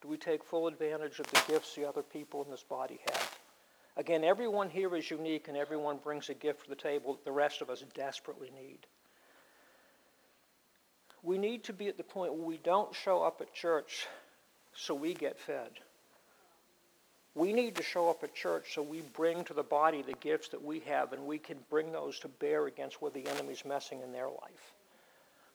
Do 0.00 0.08
we 0.08 0.16
take 0.16 0.44
full 0.44 0.68
advantage 0.68 1.18
of 1.18 1.26
the 1.26 1.42
gifts 1.48 1.74
the 1.74 1.88
other 1.88 2.02
people 2.02 2.44
in 2.44 2.50
this 2.50 2.62
body 2.62 3.00
have? 3.10 3.38
Again, 3.96 4.22
everyone 4.22 4.70
here 4.70 4.94
is 4.94 5.10
unique 5.10 5.48
and 5.48 5.56
everyone 5.56 5.96
brings 5.96 6.28
a 6.28 6.34
gift 6.34 6.64
to 6.64 6.70
the 6.70 6.76
table 6.76 7.14
that 7.14 7.24
the 7.24 7.32
rest 7.32 7.60
of 7.62 7.68
us 7.68 7.82
desperately 7.94 8.50
need. 8.54 8.78
We 11.24 11.36
need 11.36 11.64
to 11.64 11.72
be 11.72 11.88
at 11.88 11.96
the 11.96 12.04
point 12.04 12.32
where 12.32 12.46
we 12.46 12.58
don't 12.58 12.94
show 12.94 13.22
up 13.22 13.40
at 13.40 13.52
church 13.52 14.06
so 14.72 14.94
we 14.94 15.14
get 15.14 15.36
fed. 15.36 15.70
We 17.34 17.52
need 17.52 17.74
to 17.74 17.82
show 17.82 18.08
up 18.08 18.22
at 18.22 18.34
church 18.36 18.74
so 18.74 18.82
we 18.82 19.00
bring 19.00 19.42
to 19.44 19.54
the 19.54 19.64
body 19.64 20.02
the 20.02 20.14
gifts 20.14 20.48
that 20.50 20.62
we 20.62 20.78
have 20.80 21.12
and 21.12 21.26
we 21.26 21.38
can 21.38 21.58
bring 21.68 21.90
those 21.90 22.20
to 22.20 22.28
bear 22.28 22.66
against 22.66 23.02
where 23.02 23.10
the 23.10 23.26
enemy's 23.26 23.64
messing 23.64 24.00
in 24.02 24.12
their 24.12 24.28
life. 24.28 24.74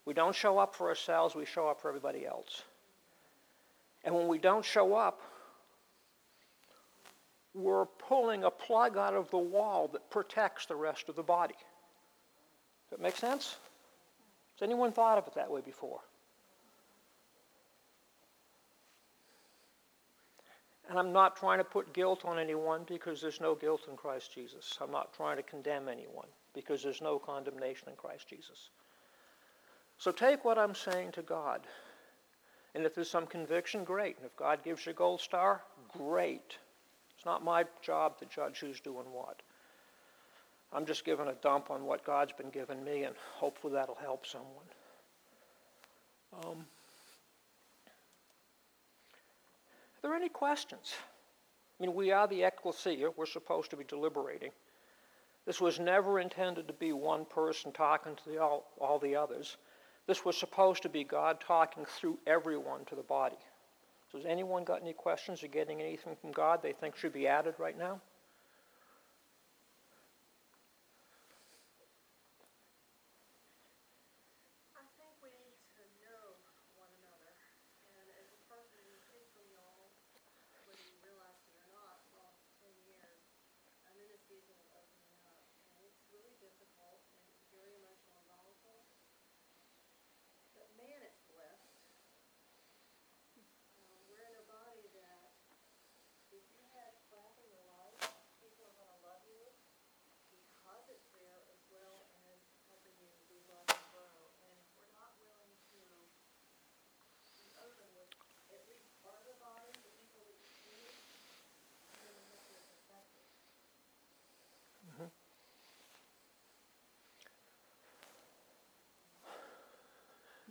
We 0.05 0.13
don't 0.13 0.35
show 0.35 0.59
up 0.59 0.75
for 0.75 0.89
ourselves, 0.89 1.33
we 1.33 1.45
show 1.45 1.69
up 1.69 1.81
for 1.81 1.87
everybody 1.87 2.25
else. 2.25 2.63
And 4.03 4.13
when 4.13 4.27
we 4.27 4.37
don't 4.37 4.65
show 4.65 4.95
up, 4.95 5.21
we're 7.53 7.85
pulling 7.85 8.43
a 8.43 8.51
plug 8.51 8.97
out 8.97 9.13
of 9.13 9.29
the 9.29 9.37
wall 9.37 9.87
that 9.93 10.09
protects 10.09 10.65
the 10.65 10.75
rest 10.75 11.07
of 11.07 11.15
the 11.15 11.23
body. 11.23 11.53
Does 11.53 12.97
that 12.97 13.01
make 13.01 13.15
sense? 13.15 13.57
Has 14.55 14.67
anyone 14.67 14.91
thought 14.91 15.17
of 15.17 15.27
it 15.27 15.35
that 15.35 15.49
way 15.49 15.61
before? 15.61 15.99
And 20.89 20.99
I'm 20.99 21.13
not 21.13 21.37
trying 21.37 21.59
to 21.59 21.63
put 21.63 21.93
guilt 21.93 22.25
on 22.25 22.37
anyone 22.37 22.81
because 22.87 23.21
there's 23.21 23.39
no 23.39 23.55
guilt 23.55 23.81
in 23.89 23.95
Christ 23.95 24.33
Jesus. 24.33 24.77
I'm 24.81 24.91
not 24.91 25.13
trying 25.13 25.37
to 25.37 25.43
condemn 25.43 25.87
anyone 25.87 26.27
because 26.53 26.83
there's 26.83 27.01
no 27.01 27.17
condemnation 27.17 27.89
in 27.89 27.95
Christ 27.95 28.27
Jesus. 28.27 28.69
So 29.97 30.11
take 30.11 30.43
what 30.43 30.57
I'm 30.57 30.75
saying 30.75 31.13
to 31.13 31.21
God. 31.21 31.61
And 32.75 32.85
if 32.85 32.95
there's 32.95 33.09
some 33.09 33.27
conviction, 33.27 33.83
great. 33.83 34.17
And 34.17 34.25
if 34.25 34.35
God 34.35 34.63
gives 34.63 34.85
you 34.85 34.91
a 34.91 34.95
gold 34.95 35.21
star, 35.21 35.61
great. 35.95 36.57
It's 37.15 37.25
not 37.25 37.43
my 37.43 37.65
job 37.81 38.17
to 38.19 38.25
judge 38.25 38.59
who's 38.59 38.79
doing 38.79 39.05
what. 39.11 39.41
I'm 40.71 40.85
just 40.85 41.05
giving 41.05 41.27
a 41.27 41.33
dump 41.33 41.69
on 41.69 41.85
what 41.85 42.03
God's 42.03 42.33
been 42.33 42.49
giving 42.49 42.83
me, 42.83 43.03
and 43.03 43.15
hopefully 43.35 43.73
that'll 43.73 43.95
help 43.95 44.25
someone. 44.25 44.65
Um, 46.43 46.65
there 50.03 50.13
any 50.13 50.29
questions? 50.29 50.93
I 51.79 51.83
mean, 51.83 51.95
we 51.95 52.11
are 52.11 52.27
the 52.27 52.43
ecclesia, 52.43 53.09
we're 53.15 53.25
supposed 53.25 53.71
to 53.71 53.77
be 53.77 53.85
deliberating. 53.85 54.51
This 55.45 55.59
was 55.59 55.79
never 55.79 56.19
intended 56.19 56.67
to 56.67 56.73
be 56.73 56.93
one 56.93 57.25
person 57.25 57.71
talking 57.71 58.15
to 58.15 58.29
the, 58.29 58.41
all, 58.41 58.71
all 58.79 58.99
the 58.99 59.15
others. 59.15 59.57
This 60.05 60.25
was 60.25 60.37
supposed 60.37 60.83
to 60.83 60.89
be 60.89 61.03
God 61.03 61.39
talking 61.39 61.85
through 61.85 62.19
everyone 62.27 62.85
to 62.85 62.95
the 62.95 63.03
body. 63.03 63.37
So, 64.11 64.17
has 64.17 64.27
anyone 64.27 64.63
got 64.63 64.81
any 64.81 64.93
questions 64.93 65.43
or 65.43 65.47
getting 65.47 65.81
anything 65.81 66.15
from 66.19 66.31
God 66.31 66.61
they 66.61 66.73
think 66.73 66.95
should 66.95 67.13
be 67.13 67.27
added 67.27 67.55
right 67.57 67.77
now? 67.77 68.01
man 90.83 91.01
at 91.03 91.12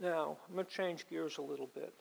Now, 0.03 0.37
I'm 0.49 0.55
going 0.57 0.67
to 0.67 0.73
change 0.73 1.09
gears 1.09 1.39
a 1.39 1.43
little 1.43 1.71
bit. 1.73 1.95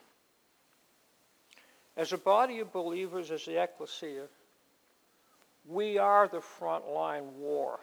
As 1.96 2.14
a 2.14 2.18
body 2.18 2.60
of 2.60 2.74
believers, 2.74 3.30
as 3.30 3.46
the 3.46 3.62
ecclesia, 3.62 4.26
we 5.68 6.00
are 6.00 6.28
the 6.28 6.40
frontline 6.40 7.32
war 7.34 7.80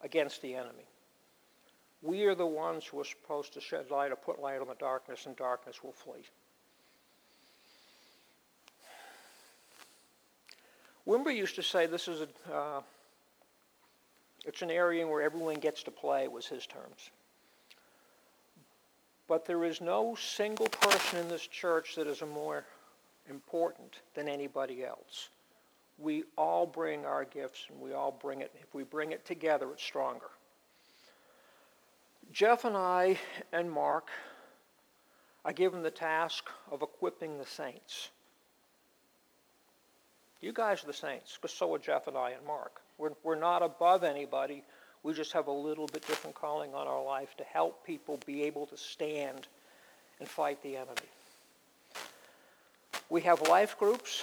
against 0.00 0.40
the 0.40 0.54
enemy. 0.54 0.86
We 2.00 2.24
are 2.24 2.34
the 2.34 2.46
ones 2.46 2.86
who 2.86 3.00
are 3.00 3.04
supposed 3.04 3.52
to 3.52 3.60
shed 3.60 3.90
light 3.90 4.12
or 4.12 4.16
put 4.16 4.40
light 4.40 4.62
on 4.62 4.68
the 4.68 4.74
darkness, 4.74 5.26
and 5.26 5.36
darkness 5.36 5.84
will 5.84 5.92
flee. 5.92 6.24
Wimber 11.06 11.36
used 11.36 11.56
to 11.56 11.62
say 11.62 11.84
this 11.84 12.08
is 12.08 12.22
a, 12.22 12.54
uh, 12.54 12.80
it's 14.46 14.62
an 14.62 14.70
area 14.70 15.06
where 15.06 15.20
everyone 15.20 15.56
gets 15.56 15.82
to 15.82 15.90
play, 15.90 16.28
was 16.28 16.46
his 16.46 16.64
terms. 16.66 17.10
But 19.28 19.44
there 19.44 19.64
is 19.64 19.80
no 19.80 20.16
single 20.16 20.68
person 20.68 21.20
in 21.20 21.28
this 21.28 21.46
church 21.46 21.94
that 21.96 22.06
is 22.06 22.22
more 22.22 22.64
important 23.28 23.98
than 24.14 24.26
anybody 24.28 24.84
else. 24.84 25.28
We 25.98 26.24
all 26.36 26.64
bring 26.66 27.04
our 27.04 27.24
gifts 27.24 27.66
and 27.70 27.80
we 27.80 27.92
all 27.92 28.12
bring 28.12 28.40
it. 28.40 28.52
If 28.62 28.74
we 28.74 28.84
bring 28.84 29.12
it 29.12 29.26
together, 29.26 29.70
it's 29.72 29.82
stronger. 29.82 30.30
Jeff 32.32 32.64
and 32.64 32.76
I 32.76 33.18
and 33.52 33.70
Mark 33.70 34.08
are 35.44 35.52
given 35.52 35.82
the 35.82 35.90
task 35.90 36.48
of 36.70 36.82
equipping 36.82 37.38
the 37.38 37.46
saints. 37.46 38.10
You 40.40 40.52
guys 40.52 40.84
are 40.84 40.86
the 40.86 40.92
saints, 40.92 41.36
because 41.40 41.56
so 41.56 41.74
are 41.74 41.78
Jeff 41.78 42.06
and 42.06 42.16
I 42.16 42.30
and 42.30 42.46
Mark. 42.46 42.80
We're, 42.96 43.12
we're 43.24 43.34
not 43.34 43.62
above 43.62 44.04
anybody. 44.04 44.62
We 45.02 45.12
just 45.12 45.32
have 45.32 45.46
a 45.46 45.52
little 45.52 45.86
bit 45.86 46.06
different 46.06 46.36
calling 46.36 46.74
on 46.74 46.86
our 46.86 47.02
life 47.02 47.36
to 47.38 47.44
help 47.44 47.86
people 47.86 48.18
be 48.26 48.42
able 48.42 48.66
to 48.66 48.76
stand 48.76 49.46
and 50.18 50.28
fight 50.28 50.62
the 50.62 50.76
enemy. 50.76 51.08
We 53.08 53.22
have 53.22 53.40
life 53.48 53.78
groups, 53.78 54.22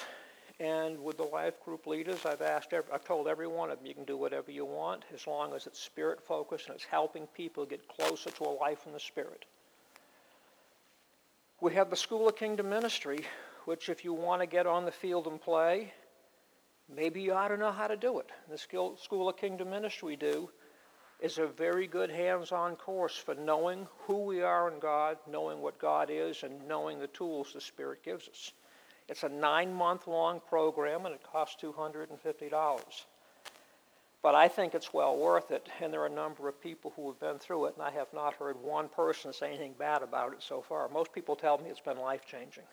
and 0.60 1.04
with 1.04 1.18
the 1.18 1.24
life 1.24 1.64
group 1.64 1.88
leaders, 1.88 2.26
I've 2.26 2.42
asked, 2.42 2.74
I've 2.74 3.06
told 3.06 3.28
every 3.28 3.48
one 3.48 3.72
of 3.72 3.80
them 3.80 3.88
you 3.88 3.94
can 3.94 4.04
do 4.04 4.18
whatever 4.18 4.52
you 4.52 4.66
want 4.66 5.04
as 5.14 5.26
long 5.26 5.54
as 5.54 5.66
it's 5.66 5.80
spirit 5.80 6.22
focused 6.22 6.68
and 6.68 6.76
it's 6.76 6.86
helping 6.86 7.26
people 7.28 7.66
get 7.66 7.88
closer 7.88 8.30
to 8.30 8.44
a 8.44 8.54
life 8.62 8.86
in 8.86 8.94
the 8.94 9.00
spirit. 9.00 9.46
We 11.62 11.74
have 11.74 11.90
the 11.90 11.96
School 11.96 12.28
of 12.28 12.36
Kingdom 12.36 12.70
Ministry, 12.70 13.26
which, 13.64 13.90
if 13.90 14.04
you 14.04 14.14
want 14.14 14.42
to 14.42 14.46
get 14.46 14.68
on 14.68 14.86
the 14.86 14.92
field 14.92 15.26
and 15.26 15.42
play, 15.42 15.94
maybe 16.94 17.22
you 17.22 17.34
ought 17.34 17.48
to 17.48 17.58
know 17.58 17.72
how 17.72 17.88
to 17.88 17.98
do 17.98 18.20
it. 18.20 18.30
The 18.50 18.58
School 18.58 19.30
of 19.30 19.38
Kingdom 19.38 19.70
Ministry 19.70 20.16
do 20.16 20.50
is 21.20 21.38
a 21.38 21.48
very 21.48 21.88
good 21.88 22.10
hands 22.10 22.52
on 22.52 22.76
course 22.76 23.16
for 23.16 23.36
knowing 23.36 23.88
who 24.06 24.18
we 24.26 24.42
are 24.42 24.72
in 24.72 24.80
God, 24.80 25.18
knowing 25.30 25.62
what 25.62 25.80
God 25.80 26.10
is, 26.12 26.44
and 26.44 26.68
knowing 26.68 27.00
the 27.00 27.08
tools 27.08 27.52
the 27.54 27.62
Spirit 27.62 28.04
gives 28.04 28.28
us. 28.28 28.52
It's 29.08 29.24
a 29.24 29.30
nine 29.30 29.74
month 29.74 30.08
long 30.08 30.42
program 30.48 31.06
and 31.06 31.16
it 31.16 31.22
costs 31.24 31.62
$250. 31.62 33.06
But 34.22 34.34
I 34.34 34.48
think 34.48 34.74
it's 34.74 34.92
well 34.92 35.16
worth 35.16 35.52
it, 35.52 35.70
and 35.80 35.94
there 35.94 36.02
are 36.02 36.08
a 36.08 36.10
number 36.10 36.50
of 36.50 36.60
people 36.60 36.92
who 36.96 37.08
have 37.08 37.20
been 37.20 37.38
through 37.38 37.66
it, 37.66 37.76
and 37.76 37.86
I 37.86 37.92
have 37.92 38.12
not 38.12 38.34
heard 38.34 38.60
one 38.60 38.90
person 38.90 39.32
say 39.32 39.50
anything 39.50 39.76
bad 39.78 40.02
about 40.02 40.34
it 40.34 40.42
so 40.42 40.64
far. 40.64 40.90
Most 40.90 41.14
people 41.14 41.36
tell 41.36 41.60
me 41.60 41.70
it's 41.70 41.80
been 41.80 42.00
life 42.00 42.26
changing. 42.26 42.64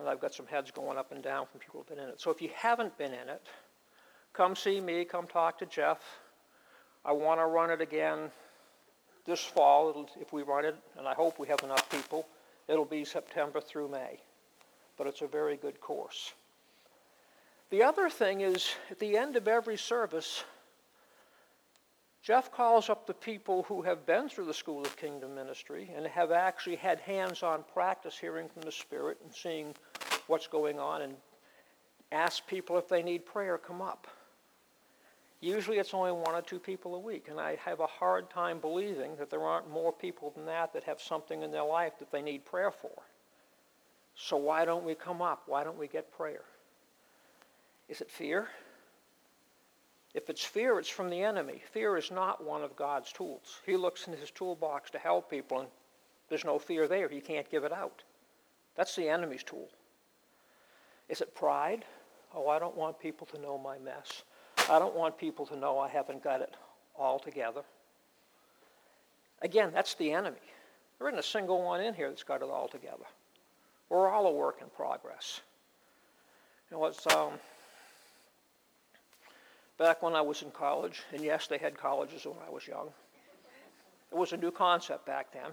And 0.00 0.08
I've 0.08 0.20
got 0.20 0.34
some 0.34 0.46
heads 0.46 0.72
going 0.72 0.98
up 0.98 1.12
and 1.12 1.22
down 1.22 1.46
from 1.46 1.60
people 1.60 1.78
who've 1.78 1.96
been 1.96 2.04
in 2.04 2.10
it. 2.10 2.20
So 2.20 2.32
if 2.32 2.42
you 2.42 2.50
haven't 2.56 2.98
been 2.98 3.12
in 3.12 3.28
it, 3.28 3.46
come 4.32 4.56
see 4.56 4.80
me, 4.80 5.04
come 5.04 5.28
talk 5.28 5.60
to 5.60 5.66
Jeff. 5.66 6.00
I 7.04 7.12
want 7.12 7.40
to 7.40 7.46
run 7.46 7.70
it 7.70 7.80
again 7.80 8.30
this 9.26 9.42
fall. 9.42 10.08
If 10.20 10.32
we 10.32 10.42
run 10.42 10.64
it, 10.64 10.76
and 10.98 11.06
I 11.06 11.14
hope 11.14 11.38
we 11.38 11.48
have 11.48 11.62
enough 11.62 11.88
people, 11.90 12.26
it'll 12.68 12.84
be 12.84 13.04
September 13.04 13.60
through 13.60 13.88
May. 13.88 14.18
But 14.96 15.06
it's 15.06 15.22
a 15.22 15.26
very 15.26 15.56
good 15.56 15.80
course. 15.80 16.32
The 17.70 17.82
other 17.82 18.08
thing 18.08 18.42
is, 18.42 18.74
at 18.90 18.98
the 18.98 19.16
end 19.16 19.36
of 19.36 19.48
every 19.48 19.76
service, 19.76 20.44
Jeff 22.22 22.52
calls 22.52 22.88
up 22.88 23.06
the 23.06 23.14
people 23.14 23.64
who 23.64 23.82
have 23.82 24.06
been 24.06 24.28
through 24.28 24.46
the 24.46 24.54
School 24.54 24.80
of 24.82 24.96
Kingdom 24.96 25.34
Ministry 25.34 25.90
and 25.94 26.06
have 26.06 26.30
actually 26.32 26.76
had 26.76 27.00
hands 27.00 27.42
on 27.42 27.64
practice 27.74 28.16
hearing 28.18 28.48
from 28.48 28.62
the 28.62 28.72
Spirit 28.72 29.18
and 29.22 29.34
seeing 29.34 29.74
what's 30.26 30.46
going 30.46 30.78
on 30.78 31.02
and 31.02 31.14
asks 32.12 32.40
people 32.46 32.78
if 32.78 32.88
they 32.88 33.02
need 33.02 33.26
prayer, 33.26 33.58
come 33.58 33.82
up. 33.82 34.06
Usually 35.44 35.76
it's 35.76 35.92
only 35.92 36.10
one 36.10 36.34
or 36.34 36.40
two 36.40 36.58
people 36.58 36.94
a 36.94 36.98
week, 36.98 37.28
and 37.28 37.38
I 37.38 37.58
have 37.66 37.80
a 37.80 37.86
hard 37.86 38.30
time 38.30 38.60
believing 38.60 39.14
that 39.16 39.28
there 39.28 39.42
aren't 39.42 39.70
more 39.70 39.92
people 39.92 40.30
than 40.30 40.46
that 40.46 40.72
that 40.72 40.84
have 40.84 41.02
something 41.02 41.42
in 41.42 41.50
their 41.50 41.64
life 41.64 41.98
that 41.98 42.10
they 42.10 42.22
need 42.22 42.46
prayer 42.46 42.70
for. 42.70 43.02
So 44.16 44.38
why 44.38 44.64
don't 44.64 44.86
we 44.86 44.94
come 44.94 45.20
up? 45.20 45.42
Why 45.44 45.62
don't 45.62 45.78
we 45.78 45.86
get 45.86 46.10
prayer? 46.16 46.44
Is 47.90 48.00
it 48.00 48.10
fear? 48.10 48.48
If 50.14 50.30
it's 50.30 50.42
fear, 50.42 50.78
it's 50.78 50.88
from 50.88 51.10
the 51.10 51.22
enemy. 51.22 51.62
Fear 51.72 51.98
is 51.98 52.10
not 52.10 52.42
one 52.42 52.62
of 52.62 52.74
God's 52.74 53.12
tools. 53.12 53.60
He 53.66 53.76
looks 53.76 54.08
in 54.08 54.14
his 54.14 54.30
toolbox 54.30 54.90
to 54.92 54.98
help 54.98 55.28
people, 55.28 55.60
and 55.60 55.68
there's 56.30 56.46
no 56.46 56.58
fear 56.58 56.88
there. 56.88 57.10
He 57.10 57.20
can't 57.20 57.50
give 57.50 57.64
it 57.64 57.72
out. 57.72 58.02
That's 58.76 58.96
the 58.96 59.10
enemy's 59.10 59.42
tool. 59.42 59.68
Is 61.10 61.20
it 61.20 61.34
pride? 61.34 61.84
Oh, 62.34 62.48
I 62.48 62.58
don't 62.58 62.78
want 62.78 62.98
people 62.98 63.26
to 63.26 63.38
know 63.38 63.58
my 63.58 63.76
mess. 63.76 64.22
I 64.70 64.78
don't 64.78 64.94
want 64.94 65.18
people 65.18 65.46
to 65.46 65.56
know 65.56 65.78
I 65.78 65.88
haven't 65.88 66.24
got 66.24 66.40
it 66.40 66.54
all 66.96 67.18
together. 67.18 67.62
Again, 69.42 69.70
that's 69.74 69.94
the 69.94 70.12
enemy. 70.12 70.36
There 70.98 71.08
isn't 71.08 71.18
a 71.18 71.22
single 71.22 71.62
one 71.62 71.80
in 71.80 71.92
here 71.92 72.08
that's 72.08 72.22
got 72.22 72.40
it 72.40 72.48
all 72.48 72.68
together. 72.68 73.04
We're 73.90 74.08
all 74.08 74.26
a 74.26 74.32
work 74.32 74.58
in 74.62 74.68
progress. 74.74 75.40
You 76.70 76.78
know, 76.78 76.86
it's 76.86 77.06
um, 77.08 77.32
back 79.76 80.02
when 80.02 80.14
I 80.14 80.22
was 80.22 80.42
in 80.42 80.50
college, 80.50 81.02
and 81.12 81.22
yes, 81.22 81.46
they 81.46 81.58
had 81.58 81.76
colleges 81.76 82.24
when 82.24 82.36
I 82.46 82.50
was 82.50 82.66
young. 82.66 82.88
It 84.10 84.16
was 84.16 84.32
a 84.32 84.36
new 84.36 84.50
concept 84.50 85.04
back 85.04 85.32
then. 85.32 85.50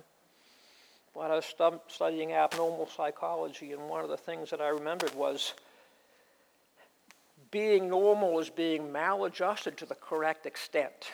But 1.13 1.31
I 1.31 1.35
was 1.35 1.53
studying 1.89 2.31
abnormal 2.31 2.87
psychology, 2.87 3.73
and 3.73 3.89
one 3.89 4.03
of 4.03 4.09
the 4.09 4.15
things 4.15 4.49
that 4.51 4.61
I 4.61 4.69
remembered 4.69 5.13
was 5.15 5.53
being 7.51 7.89
normal 7.89 8.39
is 8.39 8.49
being 8.49 8.91
maladjusted 8.91 9.77
to 9.77 9.85
the 9.85 9.95
correct 9.95 10.45
extent. 10.45 11.11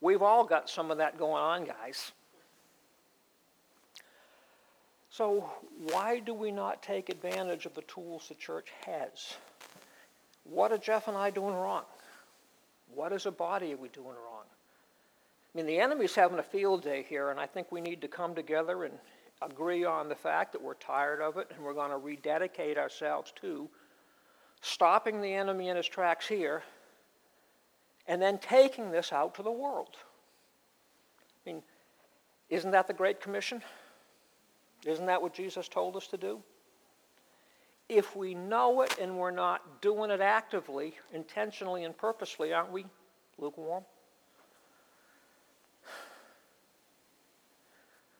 We've 0.00 0.22
all 0.22 0.44
got 0.44 0.68
some 0.68 0.90
of 0.90 0.98
that 0.98 1.18
going 1.18 1.42
on, 1.42 1.64
guys. 1.64 2.12
So, 5.08 5.48
why 5.90 6.18
do 6.18 6.34
we 6.34 6.50
not 6.50 6.82
take 6.82 7.08
advantage 7.08 7.66
of 7.66 7.74
the 7.74 7.82
tools 7.82 8.26
the 8.28 8.34
church 8.34 8.68
has? 8.84 9.36
What 10.44 10.72
are 10.72 10.78
Jeff 10.78 11.08
and 11.08 11.16
I 11.16 11.30
doing 11.30 11.54
wrong? 11.54 11.84
What 12.94 13.12
as 13.12 13.24
a 13.24 13.30
body 13.30 13.72
are 13.72 13.78
we 13.78 13.88
doing 13.88 14.08
wrong? 14.08 14.44
I 14.44 15.56
mean, 15.56 15.66
the 15.66 15.78
enemy's 15.78 16.14
having 16.14 16.38
a 16.38 16.42
field 16.42 16.82
day 16.82 17.06
here, 17.08 17.30
and 17.30 17.38
I 17.38 17.46
think 17.46 17.70
we 17.70 17.80
need 17.80 18.00
to 18.02 18.08
come 18.08 18.34
together 18.34 18.84
and 18.84 18.94
agree 19.40 19.84
on 19.84 20.08
the 20.08 20.14
fact 20.14 20.52
that 20.52 20.60
we're 20.60 20.74
tired 20.74 21.20
of 21.20 21.36
it 21.36 21.50
and 21.54 21.64
we're 21.64 21.74
going 21.74 21.90
to 21.90 21.98
rededicate 21.98 22.76
ourselves 22.76 23.32
to 23.40 23.68
stopping 24.64 25.20
the 25.20 25.34
enemy 25.34 25.68
in 25.68 25.76
his 25.76 25.86
tracks 25.86 26.26
here 26.26 26.62
and 28.08 28.20
then 28.20 28.38
taking 28.38 28.90
this 28.90 29.12
out 29.12 29.34
to 29.34 29.42
the 29.42 29.50
world. 29.50 29.96
I 31.46 31.50
mean, 31.50 31.62
isn't 32.48 32.70
that 32.70 32.86
the 32.86 32.94
Great 32.94 33.20
Commission? 33.20 33.62
Isn't 34.86 35.06
that 35.06 35.20
what 35.20 35.34
Jesus 35.34 35.68
told 35.68 35.96
us 35.96 36.06
to 36.08 36.16
do? 36.16 36.40
If 37.90 38.16
we 38.16 38.34
know 38.34 38.80
it 38.80 38.96
and 38.98 39.18
we're 39.18 39.30
not 39.30 39.82
doing 39.82 40.10
it 40.10 40.22
actively, 40.22 40.94
intentionally, 41.12 41.84
and 41.84 41.96
purposely, 41.96 42.54
aren't 42.54 42.72
we 42.72 42.86
lukewarm? 43.38 43.84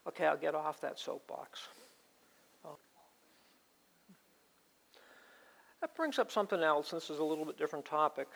Okay, 0.06 0.26
I'll 0.26 0.36
get 0.36 0.54
off 0.54 0.82
that 0.82 0.98
soapbox. 0.98 1.68
That 5.84 5.94
brings 5.94 6.18
up 6.18 6.32
something 6.32 6.62
else. 6.62 6.92
This 6.92 7.10
is 7.10 7.18
a 7.18 7.22
little 7.22 7.44
bit 7.44 7.58
different 7.58 7.84
topic, 7.84 8.26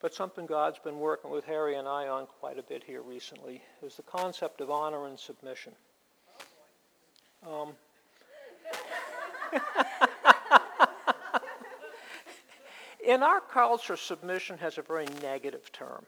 but 0.00 0.12
something 0.12 0.46
God's 0.46 0.80
been 0.80 0.98
working 0.98 1.30
with 1.30 1.44
Harry 1.44 1.76
and 1.76 1.86
I 1.86 2.08
on 2.08 2.26
quite 2.26 2.58
a 2.58 2.62
bit 2.64 2.82
here 2.82 3.02
recently 3.02 3.62
is 3.84 3.94
the 3.94 4.02
concept 4.02 4.60
of 4.60 4.68
honor 4.68 5.06
and 5.06 5.16
submission. 5.16 5.74
Um, 7.48 7.68
in 13.06 13.22
our 13.22 13.40
culture, 13.40 13.96
submission 13.96 14.58
has 14.58 14.76
a 14.76 14.82
very 14.82 15.06
negative 15.22 15.70
term. 15.70 16.04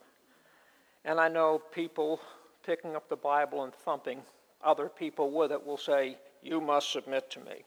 And 1.04 1.20
I 1.20 1.28
know 1.28 1.62
people 1.72 2.20
picking 2.64 2.96
up 2.96 3.08
the 3.08 3.14
Bible 3.14 3.62
and 3.62 3.72
thumping 3.72 4.22
other 4.64 4.88
people 4.88 5.30
with 5.30 5.52
it 5.52 5.64
will 5.64 5.78
say, 5.78 6.18
You 6.42 6.60
must 6.60 6.90
submit 6.90 7.30
to 7.30 7.38
me, 7.38 7.62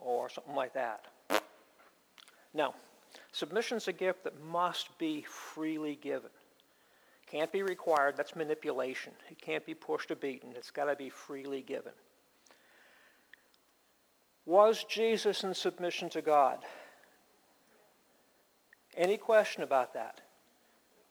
or 0.00 0.28
something 0.28 0.56
like 0.56 0.74
that. 0.74 1.06
No. 2.54 2.74
Submission's 3.32 3.88
a 3.88 3.92
gift 3.92 4.24
that 4.24 4.40
must 4.42 4.96
be 4.98 5.22
freely 5.22 5.96
given. 6.00 6.30
Can't 7.26 7.50
be 7.50 7.62
required, 7.62 8.16
that's 8.16 8.36
manipulation. 8.36 9.12
It 9.30 9.40
can't 9.40 9.66
be 9.66 9.74
pushed 9.74 10.10
or 10.10 10.16
beaten, 10.16 10.52
it's 10.54 10.70
got 10.70 10.84
to 10.84 10.96
be 10.96 11.10
freely 11.10 11.62
given. 11.62 11.92
Was 14.46 14.84
Jesus 14.84 15.42
in 15.42 15.54
submission 15.54 16.10
to 16.10 16.22
God? 16.22 16.58
Any 18.96 19.16
question 19.16 19.62
about 19.62 19.94
that? 19.94 20.20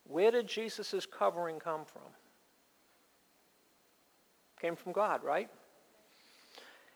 Where 0.06 0.32
did 0.32 0.48
Jesus' 0.48 1.06
covering 1.06 1.60
come 1.60 1.84
from? 1.86 2.04
Came 4.62 4.76
from 4.76 4.94
God, 4.94 5.24
right? 5.24 5.50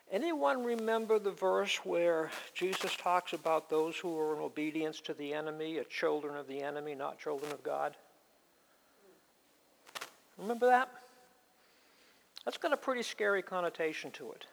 Anyone 0.10 0.64
remember 0.64 1.20
the 1.20 1.32
verse 1.32 1.78
where 1.84 2.32
Jesus 2.54 2.96
talks 2.96 3.34
about 3.34 3.70
those 3.70 3.98
who 3.98 4.18
are 4.18 4.38
in 4.38 4.42
obedience 4.42 5.02
to 5.02 5.14
the 5.14 5.34
enemy, 5.34 5.80
children 5.90 6.38
of 6.38 6.48
the 6.48 6.62
enemy, 6.62 6.96
not 6.96 7.20
children 7.20 7.52
of 7.52 7.62
God? 7.62 7.94
Remember 10.38 10.68
that? 10.68 10.90
That's 12.46 12.58
got 12.58 12.72
a 12.72 12.78
pretty 12.78 13.04
scary 13.04 13.42
connotation 13.42 14.12
to 14.12 14.32
it. 14.32 14.46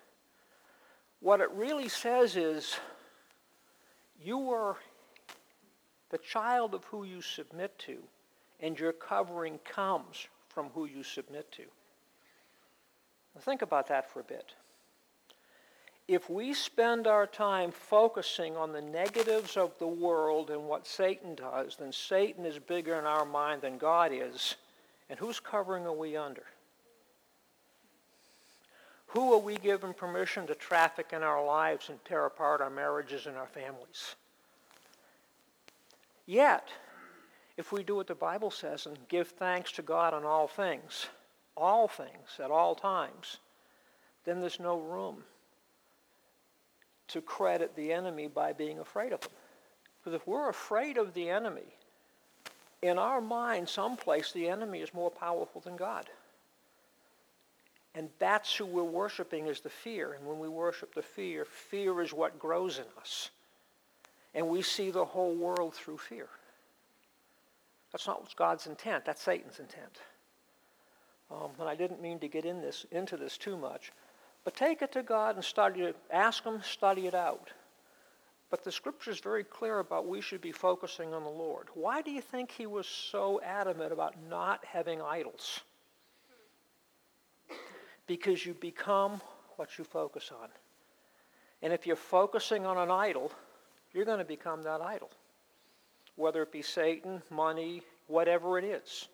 What 1.20 1.40
it 1.40 1.50
really 1.52 1.88
says 1.88 2.34
is 2.34 2.76
you 4.20 4.50
are 4.50 4.76
the 6.10 6.18
child 6.18 6.74
of 6.74 6.82
who 6.84 7.04
you 7.04 7.22
submit 7.22 7.78
to, 7.80 7.98
and 8.58 8.78
your 8.78 8.92
covering 8.92 9.60
comes 9.64 10.26
from 10.48 10.70
who 10.74 10.86
you 10.86 11.04
submit 11.04 11.52
to. 11.52 11.62
Now 13.36 13.40
think 13.40 13.62
about 13.62 13.86
that 13.88 14.10
for 14.10 14.18
a 14.18 14.24
bit 14.24 14.54
if 16.06 16.28
we 16.28 16.52
spend 16.52 17.06
our 17.06 17.26
time 17.26 17.70
focusing 17.70 18.56
on 18.56 18.72
the 18.72 18.82
negatives 18.82 19.56
of 19.56 19.78
the 19.78 19.86
world 19.86 20.50
and 20.50 20.66
what 20.66 20.86
Satan 20.86 21.34
does, 21.34 21.76
then 21.76 21.92
Satan 21.92 22.44
is 22.44 22.58
bigger 22.58 22.98
in 22.98 23.06
our 23.06 23.24
mind 23.24 23.62
than 23.62 23.78
God 23.78 24.12
is. 24.12 24.56
And 25.08 25.18
whose 25.18 25.40
covering 25.40 25.86
are 25.86 25.92
we 25.92 26.16
under? 26.16 26.44
Who 29.08 29.32
are 29.32 29.38
we 29.38 29.56
given 29.56 29.94
permission 29.94 30.46
to 30.48 30.54
traffic 30.54 31.10
in 31.12 31.22
our 31.22 31.44
lives 31.44 31.88
and 31.88 32.04
tear 32.04 32.26
apart 32.26 32.60
our 32.60 32.70
marriages 32.70 33.26
and 33.26 33.36
our 33.36 33.46
families? 33.46 34.16
Yet, 36.26 36.68
if 37.56 37.70
we 37.70 37.82
do 37.82 37.94
what 37.94 38.08
the 38.08 38.14
Bible 38.14 38.50
says 38.50 38.86
and 38.86 38.98
give 39.08 39.28
thanks 39.28 39.72
to 39.72 39.82
God 39.82 40.12
on 40.12 40.24
all 40.24 40.48
things, 40.48 41.06
all 41.56 41.86
things 41.86 42.38
at 42.42 42.50
all 42.50 42.74
times, 42.74 43.38
then 44.24 44.40
there's 44.40 44.58
no 44.58 44.78
room 44.78 45.22
to 47.08 47.20
credit 47.20 47.74
the 47.76 47.92
enemy 47.92 48.26
by 48.26 48.52
being 48.52 48.78
afraid 48.78 49.12
of 49.12 49.22
him. 49.22 49.32
Because 49.98 50.14
if 50.14 50.26
we're 50.26 50.48
afraid 50.48 50.98
of 50.98 51.14
the 51.14 51.28
enemy, 51.28 51.76
in 52.82 52.98
our 52.98 53.20
mind, 53.20 53.68
someplace, 53.68 54.32
the 54.32 54.48
enemy 54.48 54.80
is 54.80 54.92
more 54.92 55.10
powerful 55.10 55.60
than 55.60 55.76
God. 55.76 56.08
And 57.94 58.10
that's 58.18 58.54
who 58.54 58.66
we're 58.66 58.82
worshiping 58.82 59.46
is 59.46 59.60
the 59.60 59.70
fear. 59.70 60.14
And 60.14 60.26
when 60.26 60.38
we 60.38 60.48
worship 60.48 60.94
the 60.94 61.02
fear, 61.02 61.44
fear 61.44 62.02
is 62.02 62.12
what 62.12 62.38
grows 62.38 62.78
in 62.78 62.84
us. 63.00 63.30
And 64.34 64.48
we 64.48 64.62
see 64.62 64.90
the 64.90 65.04
whole 65.04 65.34
world 65.34 65.74
through 65.74 65.98
fear. 65.98 66.28
That's 67.92 68.06
not 68.06 68.34
God's 68.36 68.66
intent. 68.66 69.04
That's 69.04 69.22
Satan's 69.22 69.60
intent. 69.60 70.00
Um, 71.30 71.50
and 71.60 71.68
I 71.68 71.76
didn't 71.76 72.02
mean 72.02 72.18
to 72.18 72.28
get 72.28 72.44
in 72.44 72.60
this, 72.60 72.84
into 72.90 73.16
this 73.16 73.38
too 73.38 73.56
much. 73.56 73.92
But 74.44 74.54
take 74.54 74.82
it 74.82 74.92
to 74.92 75.02
God 75.02 75.36
and 75.36 75.44
study 75.44 75.82
it. 75.82 75.96
Ask 76.10 76.44
Him, 76.44 76.60
study 76.62 77.06
it 77.06 77.14
out. 77.14 77.50
But 78.50 78.62
the 78.62 78.70
scripture 78.70 79.10
is 79.10 79.20
very 79.20 79.42
clear 79.42 79.80
about 79.80 80.06
we 80.06 80.20
should 80.20 80.40
be 80.40 80.52
focusing 80.52 81.12
on 81.14 81.24
the 81.24 81.30
Lord. 81.30 81.68
Why 81.74 82.02
do 82.02 82.10
you 82.10 82.20
think 82.20 82.50
He 82.52 82.66
was 82.66 82.86
so 82.86 83.40
adamant 83.42 83.92
about 83.92 84.14
not 84.28 84.64
having 84.64 85.00
idols? 85.00 85.60
Because 88.06 88.44
you 88.44 88.52
become 88.54 89.20
what 89.56 89.78
you 89.78 89.84
focus 89.84 90.30
on. 90.30 90.48
And 91.62 91.72
if 91.72 91.86
you're 91.86 91.96
focusing 91.96 92.66
on 92.66 92.76
an 92.76 92.90
idol, 92.90 93.32
you're 93.94 94.04
going 94.04 94.18
to 94.18 94.24
become 94.24 94.62
that 94.64 94.82
idol. 94.82 95.10
Whether 96.16 96.42
it 96.42 96.52
be 96.52 96.62
Satan, 96.62 97.22
money, 97.30 97.82
whatever 98.06 98.58
it 98.58 98.64
is. 98.64 99.08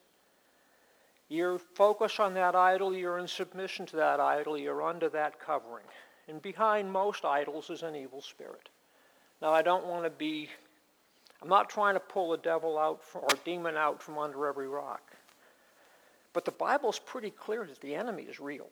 You're 1.30 1.58
focused 1.58 2.18
on 2.18 2.34
that 2.34 2.56
idol, 2.56 2.92
you're 2.92 3.18
in 3.18 3.28
submission 3.28 3.86
to 3.86 3.96
that 3.96 4.18
idol, 4.18 4.58
you're 4.58 4.82
under 4.82 5.08
that 5.10 5.38
covering. 5.38 5.84
And 6.26 6.42
behind 6.42 6.92
most 6.92 7.24
idols 7.24 7.70
is 7.70 7.84
an 7.84 7.94
evil 7.94 8.20
spirit. 8.20 8.68
Now, 9.40 9.52
I 9.52 9.62
don't 9.62 9.86
want 9.86 10.02
to 10.02 10.10
be, 10.10 10.48
I'm 11.40 11.48
not 11.48 11.70
trying 11.70 11.94
to 11.94 12.00
pull 12.00 12.32
a 12.32 12.38
devil 12.38 12.76
out 12.76 13.02
or 13.14 13.28
demon 13.44 13.76
out 13.76 14.02
from 14.02 14.18
under 14.18 14.48
every 14.48 14.66
rock. 14.66 15.12
But 16.32 16.44
the 16.44 16.50
Bible's 16.50 16.98
pretty 16.98 17.30
clear 17.30 17.64
that 17.64 17.80
the 17.80 17.94
enemy 17.94 18.24
is 18.24 18.40
real, 18.40 18.68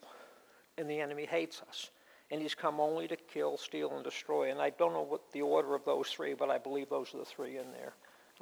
and 0.76 0.90
the 0.90 1.00
enemy 1.00 1.26
hates 1.26 1.62
us. 1.68 1.90
And 2.32 2.42
he's 2.42 2.56
come 2.56 2.80
only 2.80 3.06
to 3.06 3.16
kill, 3.16 3.56
steal, 3.56 3.92
and 3.94 4.04
destroy. 4.04 4.50
And 4.50 4.60
I 4.60 4.70
don't 4.70 4.92
know 4.92 5.02
what 5.02 5.30
the 5.32 5.42
order 5.42 5.76
of 5.76 5.84
those 5.84 6.08
three, 6.08 6.34
but 6.34 6.50
I 6.50 6.58
believe 6.58 6.90
those 6.90 7.14
are 7.14 7.18
the 7.18 7.24
three 7.24 7.56
in 7.56 7.70
there. 7.72 7.94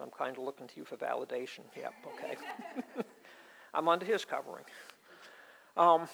I'm 0.03 0.11
kind 0.11 0.37
of 0.37 0.43
looking 0.43 0.67
to 0.67 0.77
you 0.77 0.85
for 0.85 0.97
validation. 0.97 1.61
Yep, 1.75 1.95
okay. 2.15 2.37
I'm 3.75 3.89
under 3.89 4.07
his 4.07 4.25
covering. 4.25 4.65
Um, 5.77 6.09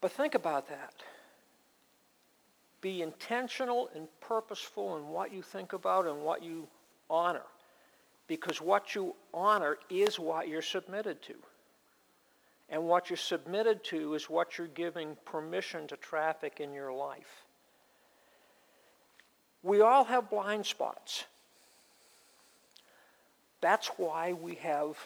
but 0.00 0.12
think 0.12 0.34
about 0.34 0.68
that. 0.68 0.94
Be 2.80 3.02
intentional 3.02 3.90
and 3.94 4.08
purposeful 4.20 4.96
in 4.96 5.08
what 5.08 5.32
you 5.32 5.42
think 5.42 5.72
about 5.72 6.06
and 6.06 6.22
what 6.22 6.42
you 6.42 6.68
honor. 7.08 7.46
Because 8.26 8.60
what 8.60 8.94
you 8.94 9.14
honor 9.32 9.78
is 9.90 10.18
what 10.18 10.48
you're 10.48 10.62
submitted 10.62 11.22
to. 11.22 11.34
And 12.70 12.84
what 12.84 13.10
you're 13.10 13.16
submitted 13.16 13.84
to 13.84 14.14
is 14.14 14.30
what 14.30 14.56
you're 14.56 14.66
giving 14.68 15.16
permission 15.26 15.86
to 15.88 15.96
traffic 15.96 16.60
in 16.60 16.72
your 16.72 16.92
life. 16.92 17.44
We 19.62 19.80
all 19.80 20.04
have 20.04 20.30
blind 20.30 20.66
spots. 20.66 21.24
That's 23.64 23.88
why 23.96 24.34
we 24.34 24.56
have 24.56 24.98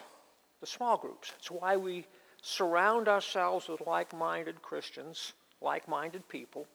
the 0.59 0.67
small 0.67 0.97
groups. 0.97 1.31
It's 1.37 1.49
why 1.49 1.77
we 1.77 2.05
surround 2.41 3.07
ourselves 3.07 3.69
with 3.69 3.79
like 3.87 4.13
minded 4.13 4.61
Christians, 4.61 5.31
like 5.61 5.87
minded 5.87 6.27
people. 6.27 6.67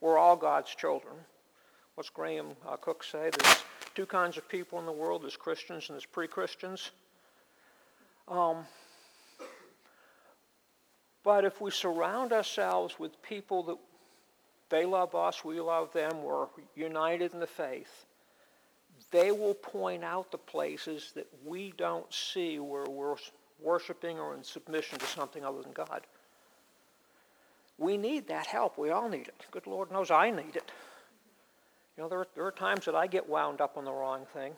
We're 0.00 0.18
all 0.18 0.36
God's 0.36 0.72
children. 0.72 1.14
What's 1.96 2.10
Graham 2.10 2.50
uh, 2.64 2.76
Cooke 2.76 3.02
say? 3.02 3.30
There's 3.36 3.64
two 3.96 4.06
kinds 4.06 4.36
of 4.36 4.48
people 4.48 4.78
in 4.78 4.86
the 4.86 4.92
world 4.92 5.24
there's 5.24 5.36
Christians 5.36 5.88
and 5.88 5.96
there's 5.96 6.06
pre 6.06 6.28
Christians. 6.28 6.92
Um, 8.28 8.58
but 11.24 11.44
if 11.44 11.60
we 11.60 11.72
surround 11.72 12.32
ourselves 12.32 13.00
with 13.00 13.20
people 13.20 13.64
that 13.64 13.78
they 14.68 14.84
love 14.84 15.16
us, 15.16 15.44
we 15.44 15.60
love 15.60 15.92
them, 15.92 16.22
we're 16.22 16.46
united 16.76 17.34
in 17.34 17.40
the 17.40 17.48
faith, 17.48 18.06
they 19.12 19.30
will 19.30 19.54
point 19.54 20.02
out 20.02 20.32
the 20.32 20.38
places 20.38 21.12
that 21.14 21.28
we 21.44 21.72
don't 21.76 22.12
see 22.12 22.58
where 22.58 22.86
we're 22.88 23.14
worshiping 23.60 24.18
or 24.18 24.34
in 24.34 24.42
submission 24.42 24.98
to 24.98 25.06
something 25.06 25.44
other 25.44 25.62
than 25.62 25.72
God. 25.72 26.00
We 27.78 27.96
need 27.96 28.28
that 28.28 28.46
help. 28.46 28.78
We 28.78 28.90
all 28.90 29.08
need 29.08 29.28
it. 29.28 29.46
Good 29.50 29.66
Lord 29.66 29.92
knows 29.92 30.10
I 30.10 30.30
need 30.30 30.56
it. 30.56 30.72
You 31.96 32.02
know, 32.02 32.08
there 32.08 32.20
are, 32.20 32.28
there 32.34 32.46
are 32.46 32.52
times 32.52 32.86
that 32.86 32.94
I 32.94 33.06
get 33.06 33.28
wound 33.28 33.60
up 33.60 33.76
on 33.76 33.84
the 33.84 33.92
wrong 33.92 34.26
thing. 34.32 34.54